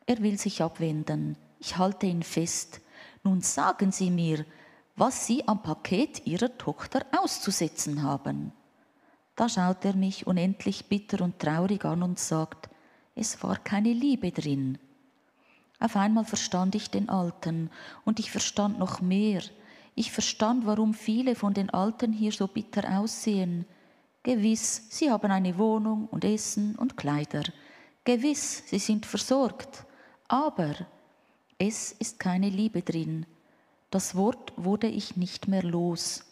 Er 0.06 0.18
will 0.22 0.38
sich 0.38 0.62
abwenden. 0.62 1.38
Ich 1.60 1.78
halte 1.78 2.08
ihn 2.08 2.24
fest. 2.24 2.82
Nun 3.24 3.40
sagen 3.40 3.94
Sie 3.94 4.12
mir, 4.12 4.46
was 4.98 5.26
Sie 5.26 5.48
am 5.48 5.64
Paket 5.64 6.28
Ihrer 6.28 6.58
Tochter 6.58 7.06
auszusetzen 7.18 8.04
haben. 8.04 8.52
Da 9.40 9.48
schaut 9.48 9.86
er 9.86 9.96
mich 9.96 10.28
unendlich 10.28 10.88
bitter 10.88 11.22
und 11.24 11.40
traurig 11.40 11.86
an 11.86 12.04
und 12.04 12.20
sagt, 12.20 12.70
es 13.16 13.42
war 13.42 13.56
keine 13.56 13.94
Liebe 13.94 14.34
drin. 14.34 14.78
Auf 15.80 15.96
einmal 15.96 16.26
verstand 16.26 16.76
ich 16.76 16.90
den 16.90 17.08
Alten 17.08 17.70
und 18.04 18.20
ich 18.20 18.32
verstand 18.32 18.80
noch 18.80 19.00
mehr. 19.00 19.42
Ich 19.96 20.12
verstand, 20.12 20.66
warum 20.66 20.94
viele 20.94 21.36
von 21.36 21.54
den 21.54 21.70
Alten 21.70 22.12
hier 22.12 22.34
so 22.34 22.48
bitter 22.48 23.00
aussehen. 23.00 23.66
Gewiss, 24.24 24.88
sie 24.90 25.10
haben 25.10 25.32
eine 25.32 25.58
Wohnung 25.58 26.10
und 26.12 26.26
Essen 26.26 26.76
und 26.76 26.98
Kleider. 26.98 27.44
Gewiss, 28.04 28.64
sie 28.68 28.80
sind 28.80 29.06
versorgt. 29.06 29.86
Aber 30.28 30.76
es 31.58 31.94
ist 31.94 32.20
keine 32.20 32.50
Liebe 32.50 32.82
drin. 32.82 33.26
Das 33.90 34.16
Wort 34.16 34.52
wurde 34.58 34.88
ich 34.88 35.16
nicht 35.16 35.48
mehr 35.48 35.64
los. 35.64 36.26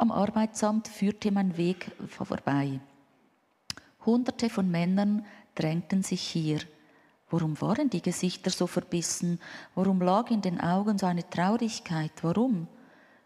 Am 0.00 0.12
Arbeitsamt 0.12 0.86
führte 0.86 1.32
mein 1.32 1.56
Weg 1.56 1.90
vorbei. 2.06 2.78
Hunderte 4.06 4.48
von 4.48 4.70
Männern 4.70 5.26
drängten 5.56 6.04
sich 6.04 6.22
hier. 6.22 6.60
Warum 7.30 7.60
waren 7.60 7.90
die 7.90 8.00
Gesichter 8.00 8.50
so 8.50 8.68
verbissen? 8.68 9.40
Warum 9.74 10.00
lag 10.00 10.30
in 10.30 10.40
den 10.40 10.60
Augen 10.60 10.98
so 10.98 11.06
eine 11.06 11.28
Traurigkeit? 11.28 12.12
Warum? 12.22 12.68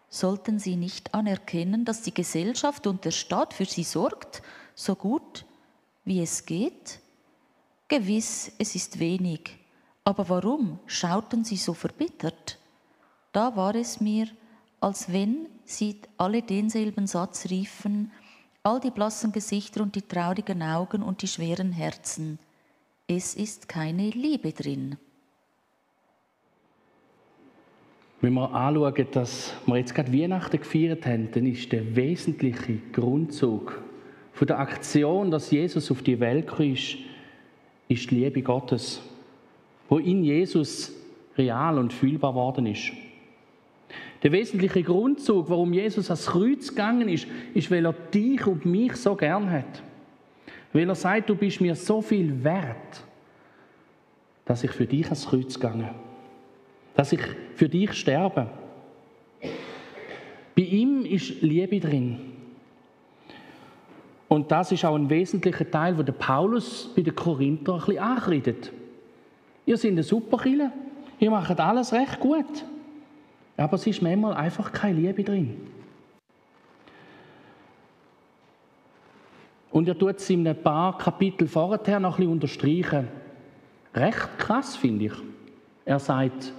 Sollten 0.09 0.59
sie 0.59 0.77
nicht 0.77 1.13
anerkennen, 1.13 1.85
dass 1.85 2.01
die 2.01 2.15
Gesellschaft 2.15 2.87
und 2.87 3.05
der 3.05 3.11
Staat 3.11 3.53
für 3.53 3.67
sie 3.67 3.85
sorgt, 3.85 4.43
so 4.75 4.95
gut 4.95 5.45
wie 6.05 6.23
es 6.23 6.47
geht? 6.47 7.01
Gewiss, 7.89 8.51
es 8.59 8.75
ist 8.75 8.99
wenig. 8.99 9.59
Aber 10.05 10.27
warum 10.31 10.79
schauten 10.87 11.45
sie 11.45 11.59
so 11.59 11.75
verbittert? 11.75 12.59
Da 13.31 13.57
war 13.57 13.75
es 13.75 14.01
mir, 14.01 14.27
als 14.83 15.13
wenn 15.13 15.47
sie 15.65 15.97
alle 16.19 16.43
denselben 16.43 17.07
Satz 17.07 17.49
riefen, 17.51 18.11
all 18.65 18.81
die 18.81 18.91
blassen 18.91 19.31
Gesichter 19.31 19.83
und 19.83 19.95
die 19.95 20.03
traurigen 20.03 20.61
Augen 20.63 21.03
und 21.03 21.23
die 21.23 21.29
schweren 21.29 21.71
Herzen. 21.71 22.41
Es 23.07 23.35
ist 23.35 23.69
keine 23.69 24.11
Liebe 24.11 24.53
drin. 24.53 24.97
Wenn 28.21 28.35
wir 28.35 28.53
anschauen, 28.53 29.07
dass 29.13 29.55
wir 29.67 29.77
jetzt 29.77 29.95
gerade 29.95 30.13
Weihnachten 30.13 30.59
gefeiert 30.59 31.07
haben, 31.07 31.31
dann 31.31 31.47
ist 31.47 31.71
der 31.71 31.95
wesentliche 31.95 32.79
Grundzug 32.93 33.83
von 34.33 34.47
der 34.47 34.59
Aktion, 34.59 35.31
dass 35.31 35.51
Jesus 35.51 35.91
auf 35.93 36.03
die 36.03 36.19
Welt 36.19 36.51
ist, 36.59 36.97
ist 37.89 38.11
die 38.11 38.15
Liebe 38.17 38.43
Gottes, 38.43 39.01
wo 39.89 39.99
in 39.99 40.25
Jesus 40.25 40.93
real 41.37 41.79
und 41.79 41.93
fühlbar 41.93 42.35
worden 42.35 42.67
ist. 42.67 42.93
Der 44.23 44.31
wesentliche 44.31 44.83
Grundzug, 44.83 45.51
warum 45.51 45.73
Jesus 45.73 46.09
ans 46.09 46.27
Kreuz 46.27 46.69
gegangen 46.69 47.09
ist, 47.09 47.27
ist, 47.55 47.71
weil 47.71 47.85
er 47.85 47.93
dich 47.93 48.47
und 48.47 48.65
mich 48.65 48.95
so 48.97 49.17
gern 49.17 49.51
hat. 49.51 49.83
Weil 50.73 50.89
er 50.89 50.95
sagt, 50.95 51.29
du 51.29 51.35
bist 51.35 51.61
mir 51.61 51.75
so 51.75 52.01
viel 52.01 52.45
wert, 52.45 53.05
dass 54.45 54.63
ich 54.63 54.71
für 54.71 54.87
dich 54.87 55.07
ans 55.07 55.27
Kreuz 55.27 55.55
gegangen 55.55 55.91
Dass 56.95 57.13
ich 57.13 57.21
für 57.57 57.69
dich 57.69 57.93
sterbe. 57.95 58.49
Bei 60.55 60.63
ihm 60.63 61.05
ist 61.05 61.43
Liebe 61.43 61.81
drin. 61.81 62.19
Und 64.29 64.51
das 64.51 64.73
ist 64.73 64.85
auch 64.85 64.95
ein 64.95 65.11
wesentlicher 65.11 65.71
Teil, 65.71 65.99
wo 65.99 66.03
der 66.03 66.13
Paulus 66.13 66.91
bei 66.95 67.03
den 67.03 67.15
Korinther 67.15 67.75
ein 67.75 67.79
bisschen 67.81 67.99
ankreidet. 67.99 68.73
Ihr 69.67 69.77
seid 69.77 69.93
eine 69.93 70.03
super 70.03 70.39
Kille, 70.39 70.73
ihr 71.19 71.31
macht 71.31 71.59
alles 71.61 71.93
recht 71.93 72.19
gut. 72.21 72.65
Aber 73.63 73.75
es 73.75 73.87
ist 73.87 74.03
manchmal 74.03 74.35
einfach 74.35 74.73
keine 74.73 74.99
Liebe 74.99 75.23
drin. 75.23 75.57
Und 79.71 79.87
er 79.87 79.97
tut 79.97 80.17
es 80.17 80.29
in 80.31 80.47
ein 80.49 80.61
paar 80.61 80.99
Kapitel 80.99 81.47
vorher 81.47 82.01
noch 82.01 82.15
ein 82.15 82.17
bisschen 82.17 82.33
unterstreichen. 82.33 83.09
Recht 83.95 84.39
krass, 84.39 84.75
finde 84.75 85.05
ich. 85.05 85.13
Er 85.85 86.01
sagt, 86.01 86.53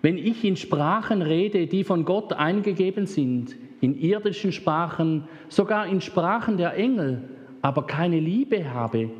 wenn 0.00 0.16
ich 0.16 0.44
in 0.44 0.54
Sprachen 0.54 1.22
rede, 1.22 1.66
die 1.66 1.82
von 1.82 2.04
Gott 2.04 2.32
eingegeben 2.32 3.08
sind, 3.08 3.56
in 3.80 3.98
irdischen 3.98 4.52
Sprachen, 4.52 5.26
sogar 5.48 5.88
in 5.88 6.00
Sprachen 6.00 6.56
der 6.56 6.74
Engel, 6.76 7.30
aber 7.62 7.84
keine 7.84 8.20
Liebe 8.20 8.72
habe, 8.72 9.10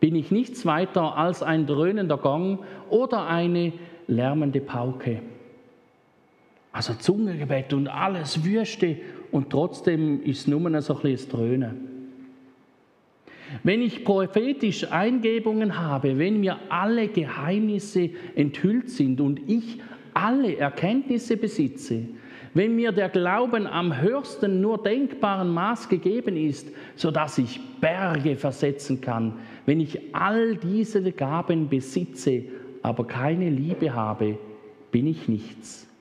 bin 0.00 0.16
ich 0.16 0.32
nichts 0.32 0.66
weiter 0.66 1.16
als 1.16 1.44
ein 1.44 1.64
dröhnender 1.64 2.16
Gong 2.16 2.58
oder 2.90 3.28
eine 3.28 3.72
lärmende 4.08 4.60
Pauke. 4.60 5.22
Also 6.72 6.94
Zungengebet 6.94 7.72
und 7.74 7.86
alles 7.86 8.44
Wüste 8.44 8.96
und 9.30 9.50
trotzdem 9.50 10.22
ist 10.22 10.40
es 10.40 10.46
nur 10.46 10.80
so 10.80 10.96
ein 10.96 11.02
bisschen 11.02 11.30
Dröhnen. 11.30 11.92
Wenn 13.62 13.82
ich 13.82 14.04
prophetisch 14.04 14.90
Eingebungen 14.90 15.78
habe, 15.78 16.18
wenn 16.18 16.40
mir 16.40 16.56
alle 16.70 17.08
Geheimnisse 17.08 18.10
enthüllt 18.34 18.88
sind 18.88 19.20
und 19.20 19.40
ich 19.46 19.78
alle 20.14 20.56
Erkenntnisse 20.56 21.36
besitze, 21.36 22.06
wenn 22.54 22.76
mir 22.76 22.92
der 22.92 23.08
Glauben 23.08 23.66
am 23.66 24.00
höchsten 24.00 24.60
nur 24.60 24.82
denkbaren 24.82 25.52
Maß 25.52 25.88
gegeben 25.88 26.36
ist, 26.36 26.68
so 26.96 27.10
dass 27.10 27.38
ich 27.38 27.60
Berge 27.80 28.36
versetzen 28.36 29.00
kann, 29.00 29.34
wenn 29.64 29.80
ich 29.80 30.14
all 30.14 30.56
diese 30.56 31.12
Gaben 31.12 31.68
besitze, 31.68 32.44
aber 32.82 33.06
keine 33.06 33.48
Liebe 33.48 33.94
habe, 33.94 34.38
bin 34.90 35.06
ich 35.06 35.28
nichts. 35.28 35.91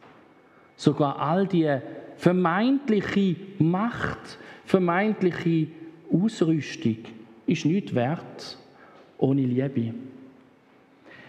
Sogar 0.81 1.19
all 1.19 1.45
die 1.45 1.77
vermeintliche 2.15 3.35
Macht, 3.59 4.39
vermeintliche 4.65 5.67
Ausrüstung 6.11 6.97
ist 7.45 7.65
nicht 7.67 7.93
wert 7.93 8.57
ohne 9.19 9.41
Liebe. 9.41 9.93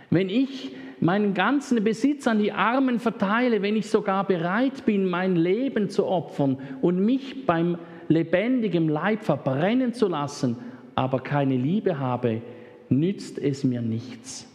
Wenn 0.08 0.30
ich 0.30 0.74
meinen 1.00 1.34
ganzen 1.34 1.84
Besitz 1.84 2.26
an 2.26 2.38
die 2.38 2.50
Armen 2.50 2.98
verteile, 2.98 3.60
wenn 3.60 3.76
ich 3.76 3.90
sogar 3.90 4.26
bereit 4.26 4.86
bin, 4.86 5.06
mein 5.06 5.36
Leben 5.36 5.90
zu 5.90 6.06
opfern 6.06 6.56
und 6.80 7.04
mich 7.04 7.44
beim 7.44 7.76
lebendigen 8.08 8.88
Leib 8.88 9.22
verbrennen 9.22 9.92
zu 9.92 10.08
lassen, 10.08 10.56
aber 10.94 11.20
keine 11.20 11.58
Liebe 11.58 11.98
habe, 11.98 12.40
nützt 12.88 13.38
es 13.38 13.64
mir 13.64 13.82
nichts. 13.82 14.50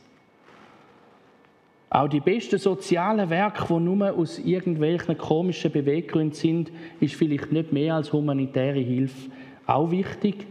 Auch 1.97 2.07
die 2.07 2.19
besten 2.19 2.59
sozialen 2.59 3.27
Werke, 3.31 3.65
die 3.67 3.79
nur 3.79 4.13
aus 4.13 4.37
irgendwelchen 4.37 5.17
komischen 5.17 5.71
Beweggründen 5.71 6.35
sind, 6.35 6.71
ist 6.99 7.15
vielleicht 7.15 7.51
nicht 7.51 7.73
mehr 7.73 7.95
als 7.95 8.13
humanitäre 8.13 8.77
Hilfe. 8.77 9.31
Auch 9.65 9.89
wichtig, 9.89 10.45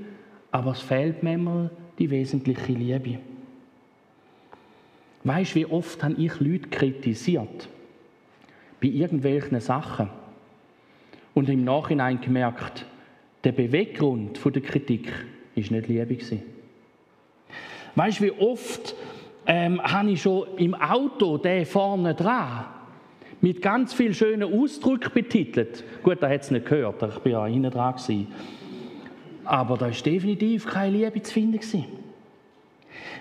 aber 0.50 0.72
es 0.72 0.80
fehlt 0.80 1.22
manchmal 1.22 1.70
die 2.00 2.10
wesentliche 2.10 2.72
Liebe. 2.72 3.20
Weißt 5.22 5.52
du, 5.52 5.60
wie 5.60 5.66
oft 5.66 6.02
habe 6.02 6.14
ich 6.14 6.40
Leute 6.40 6.68
kritisiert? 6.68 7.68
Bei 8.80 8.88
irgendwelchen 8.88 9.60
Sachen. 9.60 10.10
Und 11.32 11.48
im 11.48 11.62
Nachhinein 11.62 12.20
gemerkt, 12.20 12.86
der 13.44 13.52
Beweggrund 13.52 14.40
der 14.44 14.62
Kritik 14.62 15.12
ist 15.54 15.70
nicht 15.70 15.86
Liebe. 15.86 16.18
Weißt 17.94 18.18
du, 18.18 18.24
wie 18.24 18.32
oft 18.32 18.96
ähm, 19.46 19.80
habe 19.82 20.10
ich 20.10 20.22
schon 20.22 20.46
im 20.56 20.74
Auto 20.74 21.38
den 21.38 21.64
vorne 21.64 22.14
dran 22.14 22.66
mit 23.40 23.62
ganz 23.62 23.92
vielen 23.92 24.14
schönen 24.14 24.60
Ausdrücken 24.60 25.12
betitelt. 25.12 25.84
Gut, 26.02 26.22
da 26.22 26.28
hat 26.28 26.42
es 26.42 26.50
nicht 26.50 26.66
gehört, 26.66 27.02
ich 27.02 27.18
bin 27.20 27.32
ja 27.32 27.46
hinten 27.46 27.70
dran 27.70 27.94
gewesen. 27.94 28.28
Aber 29.44 29.76
da 29.76 29.86
ist 29.86 30.04
definitiv 30.04 30.66
keine 30.66 30.96
Liebe 30.96 31.22
zu 31.22 31.32
finden 31.32 31.58
gewesen. 31.58 31.84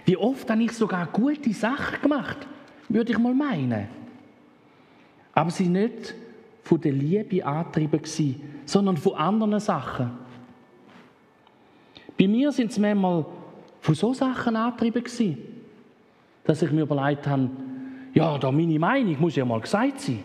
Wie 0.05 0.17
oft 0.17 0.49
habe 0.49 0.63
ich 0.63 0.71
sogar 0.71 1.07
gute 1.07 1.53
Sachen 1.53 2.01
gemacht, 2.01 2.47
würde 2.89 3.11
ich 3.11 3.19
mal 3.19 3.33
meinen. 3.33 3.87
Aber 5.33 5.51
sie 5.51 5.67
nicht 5.67 6.15
von 6.63 6.81
der 6.81 6.93
Liebe 6.93 7.45
angetrieben 7.45 8.01
gewesen, 8.01 8.41
sondern 8.65 8.97
von 8.97 9.13
anderen 9.15 9.59
Sachen. 9.59 10.11
Bei 12.17 12.27
mir 12.27 12.51
sind 12.51 12.71
es 12.71 12.79
manchmal 12.79 13.25
von 13.81 13.93
so 13.93 14.13
Sachen 14.13 14.55
angetrieben 14.55 15.03
gewesen, 15.03 15.54
dass 16.45 16.61
ich 16.61 16.71
mir 16.71 16.83
überlegt 16.83 17.27
habe, 17.27 17.49
ja, 18.13 18.37
da 18.37 18.51
meine 18.51 18.79
Meinung 18.79 19.19
muss 19.19 19.35
ja 19.35 19.43
mal 19.43 19.59
gesagt 19.59 19.99
sein. 19.99 20.23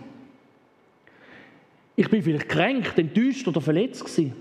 Ich 1.97 2.09
bin 2.09 2.23
vielleicht 2.23 2.49
kränkt, 2.49 2.99
enttäuscht 2.99 3.49
oder 3.49 3.61
verletzt 3.61 4.05
gewesen. 4.05 4.33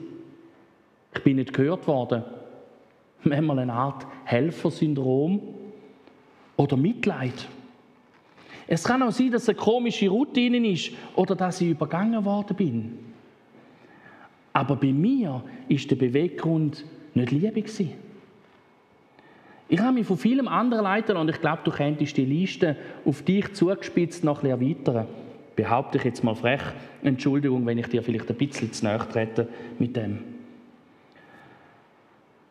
Ich 1.13 1.23
bin 1.23 1.37
nicht 1.37 1.53
gehört 1.53 1.87
worden 1.87 2.23
manchmal 3.23 3.59
eine 3.59 3.73
Art 3.73 4.05
Helfersyndrom 4.25 5.41
oder 6.55 6.77
Mitleid. 6.77 7.47
Es 8.67 8.83
kann 8.83 9.01
auch 9.01 9.11
sein, 9.11 9.31
dass 9.31 9.43
es 9.43 9.49
eine 9.49 9.57
komische 9.57 10.09
Routine 10.09 10.69
ist 10.69 10.91
oder 11.15 11.35
dass 11.35 11.59
ich 11.59 11.69
übergangen 11.69 12.23
worden 12.23 12.55
bin. 12.55 12.99
Aber 14.53 14.75
bei 14.75 14.93
mir 14.93 15.43
ist 15.67 15.89
der 15.89 15.95
Beweggrund 15.95 16.85
nicht 17.13 17.31
Liebe 17.31 17.61
gewesen. 17.61 17.93
Ich 19.71 19.79
habe 19.79 19.93
mich 19.93 20.07
von 20.07 20.17
vielen 20.17 20.47
anderen 20.47 20.83
Leitern, 20.83 21.17
und 21.17 21.29
ich 21.29 21.39
glaube, 21.39 21.59
du 21.63 21.69
könntest 21.69 22.17
die 22.17 22.25
Liste 22.25 22.75
auf 23.05 23.21
dich 23.21 23.53
zugespitzt 23.53 24.23
noch 24.23 24.43
ein 24.43 24.57
bisschen 24.57 24.75
erweitern. 24.75 25.07
Behaupte 25.55 25.99
ich 25.99 26.05
jetzt 26.05 26.23
mal 26.23 26.33
frech. 26.33 26.61
Entschuldigung, 27.03 27.65
wenn 27.67 27.77
ich 27.77 27.87
dir 27.87 28.01
vielleicht 28.01 28.29
ein 28.29 28.35
bisschen 28.35 28.73
zu 28.73 28.85
nahe 28.85 28.97
trete 28.97 29.47
mit 29.77 29.95
dem. 29.95 30.23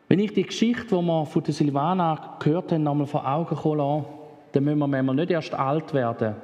Wenn 0.07 0.19
ich 0.19 0.33
die 0.33 0.43
Geschichte, 0.43 0.95
die 0.95 1.01
wir 1.01 1.25
von 1.25 1.43
der 1.43 1.53
Silvana 1.53 2.37
gehört 2.39 2.71
haben, 2.71 2.83
nochmal 2.83 3.05
vor 3.05 3.27
Augen 3.27 3.77
lasse, 3.77 4.05
dann 4.53 4.63
müssen 4.63 4.89
wir 4.89 5.13
nicht 5.13 5.31
erst 5.31 5.53
alt 5.53 5.93
werden, 5.93 6.35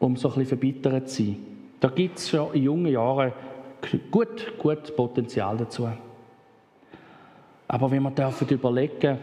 um 0.00 0.16
so 0.16 0.28
ein 0.28 0.34
bisschen 0.34 0.48
verbittert 0.48 1.08
zu 1.08 1.22
sein. 1.22 1.36
Da 1.78 1.88
gibt 1.88 2.18
es 2.18 2.28
schon 2.28 2.52
in 2.54 2.64
jungen 2.64 2.92
Jahren 2.92 3.32
gut, 4.10 4.58
gut 4.58 4.96
Potenzial 4.96 5.56
dazu. 5.56 5.88
Aber 7.68 7.90
wenn 7.90 8.02
wir 8.02 8.10
dürfen 8.10 8.48
überlegen, 8.48 9.18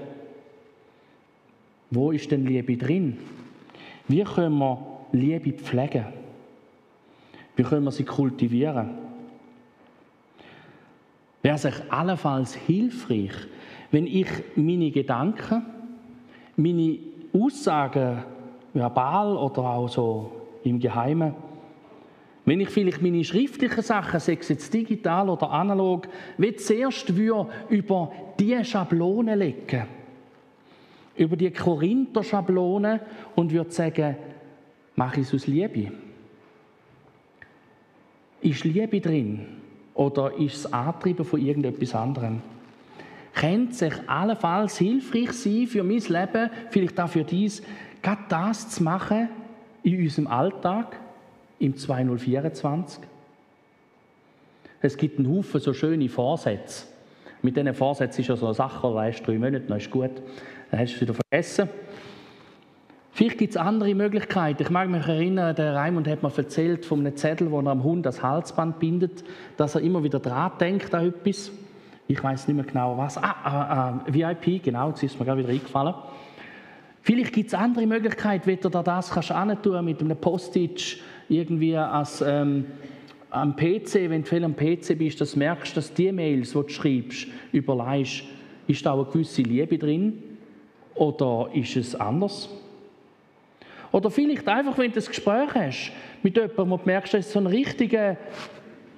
wo 1.93 2.11
ist 2.11 2.31
denn 2.31 2.45
Liebe 2.45 2.77
drin? 2.77 3.17
Wie 4.07 4.23
können 4.23 4.57
wir 4.57 4.77
Liebe 5.11 5.53
pflegen? 5.53 6.05
Wie 7.55 7.63
können 7.63 7.85
wir 7.85 7.91
sie 7.91 8.03
kultivieren? 8.03 8.89
Wäre 11.41 11.55
es 11.55 11.89
allenfalls 11.89 12.55
hilfreich, 12.55 13.33
wenn 13.91 14.07
ich 14.07 14.27
meine 14.55 14.91
Gedanken, 14.91 15.65
meine 16.55 16.99
Aussagen, 17.33 18.23
verbal 18.73 19.37
oder 19.37 19.61
auch 19.61 19.87
so 19.87 20.31
im 20.63 20.79
Geheimen, 20.79 21.35
wenn 22.45 22.59
ich 22.59 22.69
vielleicht 22.69 23.01
meine 23.01 23.23
schriftlichen 23.23 23.83
Sachen, 23.83 24.19
sei 24.19 24.37
es 24.39 24.49
jetzt 24.49 24.73
digital 24.73 25.29
oder 25.29 25.49
analog, 25.51 26.07
wie 26.37 26.55
zuerst 26.55 27.09
über 27.09 28.11
diese 28.39 28.65
Schablone 28.65 29.35
legen, 29.35 29.83
über 31.15 31.35
die 31.35 31.51
Korinther-Schablone 31.51 33.01
und 33.35 33.51
würde 33.51 33.71
sagen, 33.71 34.15
mache 34.95 35.21
ich 35.21 35.27
es 35.27 35.33
aus 35.33 35.47
Liebe? 35.47 35.91
Ist 38.41 38.63
Liebe 38.63 38.99
drin? 38.99 39.45
Oder 39.93 40.33
ist 40.37 40.55
es 40.55 40.73
Antrieben 40.73 41.23
von 41.23 41.39
irgendetwas 41.39 41.93
anderem? 41.95 42.41
Könnte 43.33 43.73
sich 43.73 43.93
allenfalls 44.07 44.77
hilfreich 44.77 45.31
sein 45.31 45.67
für 45.67 45.83
mein 45.83 45.99
Leben, 45.99 46.49
vielleicht 46.69 46.99
auch 46.99 47.09
für 47.09 47.23
dies, 47.23 47.63
gerade 48.01 48.21
das 48.29 48.69
zu 48.69 48.83
machen 48.83 49.29
in 49.83 50.01
unserem 50.01 50.27
Alltag 50.27 50.97
im 51.59 51.75
2024? 51.75 53.03
Es 54.81 54.97
gibt 54.97 55.17
einen 55.17 55.33
Haufen 55.33 55.61
so 55.61 55.73
schöne 55.73 56.09
Vorsätze. 56.09 56.87
Mit 57.41 57.55
diesen 57.55 57.73
Vorsätzen 57.73 58.21
ist 58.21 58.27
ja 58.27 58.35
so 58.35 58.47
eine 58.47 58.55
Sache, 58.55 58.93
weißt 58.93 59.25
drei 59.25 59.37
Monate, 59.37 59.61
dann 59.61 59.77
ist 59.77 59.89
gut. 59.89 60.11
Dann 60.73 60.79
hast 60.79 60.93
du 60.93 60.95
es 60.95 61.01
wieder 61.01 61.13
vergessen. 61.13 61.69
Vielleicht 63.11 63.37
gibt 63.37 63.51
es 63.51 63.57
andere 63.57 63.93
Möglichkeiten. 63.93 64.63
Ich 64.63 64.71
mag 64.71 64.89
mich 64.89 65.05
erinnern, 65.05 65.55
der 65.55 65.75
Raimund 65.75 66.07
hat 66.07 66.23
mir 66.23 66.35
erzählt 66.35 66.83
von 66.83 67.01
einem 67.01 67.15
Zettel, 67.15 67.51
wo 67.51 67.59
er 67.59 67.67
am 67.67 67.83
Hund 67.83 68.07
das 68.07 68.23
Halsband 68.23 68.79
bindet, 68.79 69.23
dass 69.55 69.75
er 69.75 69.81
immer 69.81 70.03
wieder 70.03 70.17
dran 70.17 70.53
denkt 70.59 70.95
an 70.95 71.09
etwas. 71.09 71.51
Ich 72.07 72.23
weiß 72.23 72.47
nicht 72.47 72.55
mehr 72.55 72.65
genau 72.65 72.97
was. 72.97 73.19
Ah, 73.19 73.35
ah, 73.43 73.51
ah 73.51 74.05
VIP, 74.07 74.63
genau, 74.63 74.89
jetzt 74.89 75.03
ist 75.03 75.19
mir 75.19 75.27
gerade 75.27 75.43
wieder 75.43 75.53
eingefallen. 75.53 75.93
Vielleicht 77.03 77.33
gibt 77.33 77.49
es 77.49 77.53
andere 77.53 77.85
Möglichkeiten, 77.85 78.47
wie 78.47 78.55
du 78.55 78.69
da 78.69 78.81
das 78.81 79.11
kannst 79.11 79.31
tun 79.61 79.85
mit 79.85 80.01
einem 80.01 80.17
Postage 80.17 80.97
irgendwie 81.29 81.77
als, 81.77 82.23
ähm, 82.25 82.65
am 83.29 83.55
PC, 83.55 84.09
wenn 84.09 84.23
du 84.23 84.27
viel 84.27 84.43
am 84.43 84.55
PC 84.55 84.97
bist, 84.97 85.21
dass 85.21 85.33
du 85.33 85.37
merkst, 85.37 85.77
dass 85.77 85.93
die 85.93 86.11
Mails, 86.11 86.53
die 86.53 86.57
du 86.57 86.67
schreibst, 86.67 87.27
überleihst, 87.51 88.23
ist 88.65 88.83
da 88.83 88.95
eine 88.95 89.05
gewisse 89.05 89.43
Liebe 89.43 89.77
drin 89.77 90.32
oder 90.95 91.49
ist 91.53 91.75
es 91.75 91.95
anders? 91.95 92.49
Oder 93.91 94.09
vielleicht 94.09 94.47
einfach, 94.47 94.77
wenn 94.77 94.91
du 94.91 94.99
ein 94.99 95.05
Gespräch 95.05 95.53
hast 95.53 95.91
mit 96.23 96.35
jemandem, 96.35 96.69
du 96.69 96.79
merkst, 96.85 97.13
das 97.13 97.27
ist 97.27 97.33
so 97.33 97.39
ein 97.39 97.47
richtiger, 97.47 98.17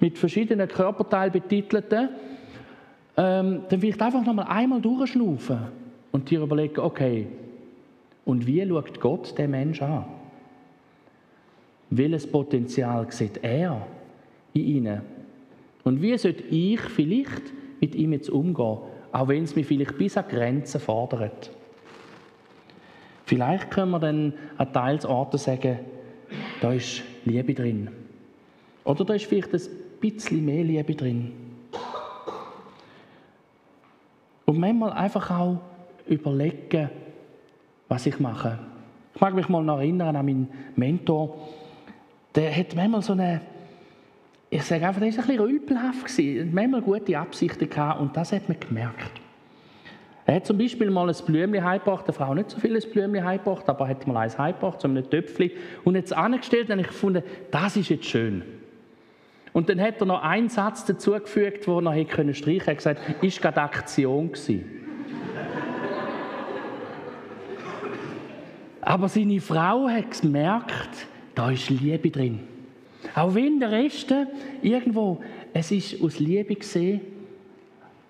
mit 0.00 0.18
verschiedenen 0.18 0.68
Körperteilen 0.68 1.32
betitelter, 1.32 2.10
ähm, 3.16 3.62
dann 3.68 3.80
vielleicht 3.80 4.00
einfach 4.00 4.24
nochmal 4.24 4.46
einmal 4.48 4.80
durchschnaufen 4.80 5.58
und 6.12 6.30
dir 6.30 6.40
überlegen, 6.40 6.80
okay, 6.80 7.26
und 8.24 8.46
wie 8.46 8.66
schaut 8.66 9.00
Gott 9.00 9.38
den 9.38 9.50
Menschen 9.50 9.84
an? 9.84 10.04
Welches 11.90 12.26
Potenzial 12.26 13.10
sieht 13.10 13.38
er 13.42 13.86
in 14.52 14.64
ihnen? 14.64 15.02
Und 15.84 16.02
wie 16.02 16.16
sollte 16.18 16.42
ich 16.44 16.80
vielleicht 16.80 17.52
mit 17.80 17.94
ihm 17.94 18.12
jetzt 18.12 18.28
umgehen, 18.28 18.78
auch 19.12 19.28
wenn 19.28 19.44
es 19.44 19.54
mich 19.54 19.66
vielleicht 19.66 19.96
bis 19.96 20.16
an 20.16 20.24
Grenzen 20.28 20.80
fordert? 20.80 21.50
Vielleicht 23.26 23.72
können 23.72 23.90
wir 23.90 23.98
dann 23.98 24.32
an 24.56 24.72
Teilsorten 24.72 25.38
sagen, 25.38 25.80
da 26.60 26.72
ist 26.72 27.02
Liebe 27.24 27.54
drin. 27.54 27.88
Oder 28.84 29.04
da 29.04 29.14
ist 29.14 29.26
vielleicht 29.26 29.52
ein 29.52 29.60
bisschen 30.00 30.44
mehr 30.44 30.62
Liebe 30.62 30.94
drin. 30.94 31.32
Und 34.44 34.58
manchmal 34.58 34.92
einfach 34.92 35.28
auch 35.32 35.58
überlegen, 36.06 36.88
was 37.88 38.06
ich 38.06 38.20
mache. 38.20 38.60
Ich 39.12 39.20
mag 39.20 39.34
mich 39.34 39.48
mal 39.48 39.64
noch 39.64 39.78
erinnern 39.78 40.14
an 40.14 40.24
meinen 40.24 40.48
Mentor. 40.76 41.36
Der 42.32 42.56
hat 42.56 42.76
manchmal 42.76 43.02
so 43.02 43.14
eine, 43.14 43.40
ich 44.50 44.62
sage 44.62 44.86
einfach, 44.86 45.00
der 45.00 45.08
ist 45.08 45.18
ein 45.18 45.26
bisschen 45.26 45.42
rüpelhaft 45.42 46.52
manchmal 46.52 46.80
gute 46.80 47.18
Absichten 47.18 47.68
gehabt 47.68 48.00
und 48.00 48.16
das 48.16 48.30
hat 48.30 48.48
man 48.48 48.60
gemerkt. 48.60 49.15
Er 50.26 50.34
hat 50.34 50.46
zum 50.46 50.58
Beispiel 50.58 50.90
mal 50.90 51.08
ein 51.08 51.14
Blümchen 51.24 51.62
heimgebracht, 51.62 52.06
eine 52.06 52.12
Frau 52.12 52.34
nicht 52.34 52.50
so 52.50 52.58
viel 52.58 52.74
ein 52.74 52.82
Blümchen 52.90 53.24
heimgebracht, 53.24 53.68
aber 53.68 53.84
er 53.84 53.90
hat 53.90 54.08
mal 54.08 54.16
eins 54.16 54.36
heimgebracht, 54.36 54.80
so 54.80 54.88
ein 54.88 55.08
Töpfchen 55.08 55.52
und 55.84 55.94
jetzt 55.94 56.12
angestellt 56.12 56.68
und 56.68 56.80
ich 56.80 56.88
gefunden, 56.88 57.22
das 57.52 57.76
ist 57.76 57.90
jetzt 57.90 58.06
schön. 58.06 58.42
Und 59.52 59.68
dann 59.68 59.80
hat 59.80 60.00
er 60.00 60.06
noch 60.06 60.20
einen 60.22 60.48
Satz 60.48 60.84
dazugefügt, 60.84 61.68
wo 61.68 61.78
er 61.78 61.92
hätte 61.92 62.16
können 62.16 62.34
streichen. 62.34 62.66
Er 62.66 62.72
hat 62.72 62.76
gesagt, 62.76 63.00
ist 63.22 63.40
gerade 63.40 63.62
Aktion 63.62 64.32
gewesen. 64.32 64.64
Aber 68.82 69.08
seine 69.08 69.40
Frau 69.40 69.88
hat 69.88 70.20
gemerkt, 70.20 71.06
da 71.36 71.52
ist 71.52 71.70
Liebe 71.70 72.10
drin. 72.10 72.40
Auch 73.14 73.32
wenn 73.34 73.60
der 73.60 73.70
Rest 73.70 74.12
irgendwo, 74.60 75.20
es 75.52 75.70
ist 75.70 76.02
aus 76.02 76.18
Liebe 76.18 76.56
gesehen, 76.56 77.00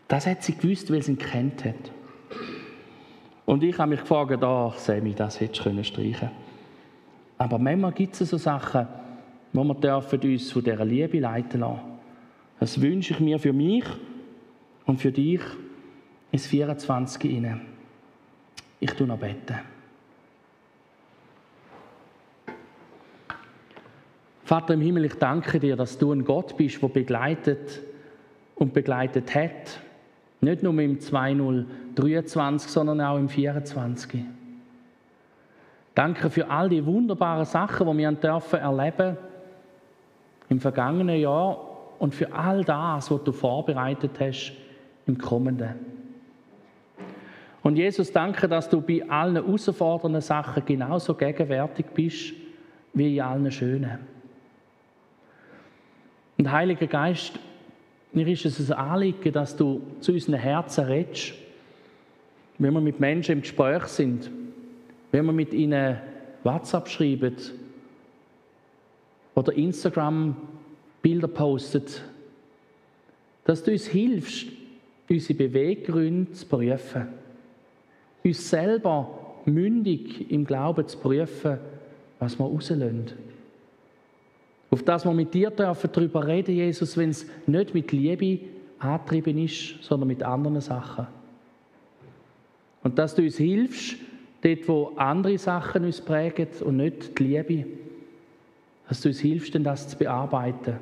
das 0.08 0.26
hat 0.26 0.42
sie 0.42 0.56
gewusst, 0.56 0.90
weil 0.90 1.02
sie 1.02 1.12
ihn 1.12 1.18
kennt 1.18 1.62
hat. 1.64 1.92
Und 3.46 3.62
ich 3.62 3.78
habe 3.78 3.90
mich 3.90 4.00
gefragt, 4.00 4.42
ach, 4.42 4.74
oh, 4.74 4.78
Sammy, 4.78 5.14
das 5.14 5.40
hättest 5.40 5.64
du 5.64 5.84
streichen 5.84 6.14
können. 6.14 6.30
Aber 7.38 7.58
manchmal 7.58 7.92
gibt 7.92 8.20
es 8.20 8.30
so 8.30 8.36
Sachen, 8.36 8.86
wo 9.52 9.64
wir 9.64 9.74
dürfen 9.74 10.20
uns 10.20 10.50
von 10.50 10.64
dieser 10.64 10.84
Liebe 10.84 11.20
leiten 11.20 11.60
lassen. 11.60 11.80
Das 12.58 12.80
wünsche 12.80 13.14
ich 13.14 13.20
mir 13.20 13.38
für 13.38 13.52
mich 13.52 13.84
und 14.84 15.00
für 15.00 15.12
dich 15.12 15.40
ins 16.32 16.46
24. 16.46 17.22
hinein. 17.22 17.60
Ich 18.80 18.90
tue 18.92 19.06
noch 19.06 19.18
beten. 19.18 19.58
Vater 24.44 24.74
im 24.74 24.80
Himmel, 24.80 25.06
ich 25.06 25.14
danke 25.14 25.58
dir, 25.58 25.76
dass 25.76 25.98
du 25.98 26.12
ein 26.12 26.24
Gott 26.24 26.56
bist, 26.56 26.80
der 26.80 26.88
begleitet 26.88 27.82
und 28.54 28.72
begleitet 28.72 29.34
hat. 29.34 29.80
Nicht 30.40 30.62
nur 30.62 30.78
im 30.80 31.00
2023, 31.00 32.70
sondern 32.70 33.00
auch 33.00 33.16
im 33.16 33.28
24. 33.28 34.24
Danke 35.94 36.28
für 36.28 36.50
all 36.50 36.68
die 36.68 36.84
wunderbaren 36.84 37.46
Sachen, 37.46 37.86
die 37.86 37.98
wir 37.98 38.12
dürfen 38.12 38.60
erleben 38.60 39.16
im 40.48 40.60
vergangenen 40.60 41.18
Jahr 41.18 41.58
und 41.98 42.14
für 42.14 42.32
all 42.32 42.62
das, 42.64 43.10
was 43.10 43.24
du 43.24 43.32
vorbereitet 43.32 44.12
hast 44.20 44.52
im 45.06 45.16
kommenden. 45.16 45.74
Und 47.62 47.76
Jesus, 47.76 48.12
danke, 48.12 48.46
dass 48.46 48.68
du 48.68 48.80
bei 48.80 49.04
allen 49.08 49.34
herausfordernden 49.34 50.20
Sachen 50.20 50.64
genauso 50.64 51.14
gegenwärtig 51.14 51.86
bist 51.94 52.34
wie 52.92 53.16
in 53.16 53.22
allen 53.22 53.50
schönen. 53.50 53.98
Und 56.38 56.52
Heiliger 56.52 56.86
Geist, 56.86 57.35
mir 58.16 58.26
ist 58.28 58.46
es 58.46 58.70
ein 58.70 58.78
Anliegen, 58.78 59.30
dass 59.30 59.54
du 59.54 59.82
zu 60.00 60.12
unseren 60.12 60.36
Herzen 60.36 60.84
redest, 60.86 61.34
wenn 62.58 62.72
wir 62.72 62.80
mit 62.80 62.98
Menschen 62.98 63.32
im 63.32 63.40
Gespräch 63.42 63.84
sind, 63.84 64.30
wenn 65.12 65.26
wir 65.26 65.32
mit 65.32 65.52
ihnen 65.52 65.98
WhatsApp 66.42 66.88
schreiben 66.88 67.36
oder 69.34 69.52
Instagram 69.52 70.34
Bilder 71.02 71.28
postet, 71.28 72.02
dass 73.44 73.62
du 73.62 73.72
uns 73.72 73.86
hilfst, 73.86 74.46
unsere 75.10 75.34
Beweggründe 75.34 76.32
zu 76.32 76.46
prüfen, 76.46 77.08
uns 78.24 78.48
selber 78.48 79.36
mündig 79.44 80.30
im 80.30 80.46
Glauben 80.46 80.88
zu 80.88 80.96
prüfen, 80.98 81.58
was 82.18 82.38
wir 82.38 82.46
rauslösen. 82.46 83.25
Auf 84.70 84.82
das 84.82 85.04
wir 85.04 85.12
mit 85.12 85.32
dir 85.32 85.50
dürfen 85.50 85.90
darüber 85.92 86.26
reden, 86.26 86.54
Jesus, 86.54 86.96
wenn 86.96 87.10
es 87.10 87.26
nicht 87.46 87.74
mit 87.74 87.92
Liebe 87.92 88.40
angetrieben 88.78 89.38
ist, 89.38 89.82
sondern 89.82 90.08
mit 90.08 90.22
anderen 90.22 90.60
Sachen. 90.60 91.06
Und 92.82 92.98
dass 92.98 93.14
du 93.14 93.22
uns 93.22 93.36
hilfst, 93.36 93.96
dort, 94.42 94.68
wo 94.68 94.92
andere 94.96 95.38
Sachen 95.38 95.84
uns 95.84 96.00
prägen 96.00 96.48
und 96.60 96.76
nicht 96.76 97.18
die 97.18 97.22
Liebe, 97.24 97.66
dass 98.88 99.00
du 99.00 99.08
uns 99.08 99.20
hilfst, 99.20 99.54
denn 99.54 99.64
das 99.64 99.88
zu 99.88 99.98
bearbeiten, 99.98 100.76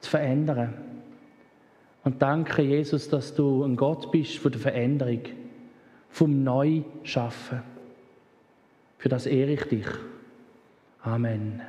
zu 0.00 0.10
verändern. 0.10 0.74
Und 2.04 2.22
danke, 2.22 2.62
Jesus, 2.62 3.08
dass 3.08 3.34
du 3.34 3.64
ein 3.64 3.76
Gott 3.76 4.12
bist 4.12 4.38
von 4.38 4.52
der 4.52 4.60
Veränderung, 4.60 5.22
vom 6.10 6.44
Neuschaffen. 6.44 7.62
Für 8.98 9.08
das 9.08 9.26
ehre 9.26 9.52
ich 9.52 9.64
dich. 9.64 9.86
Amen. 11.02 11.62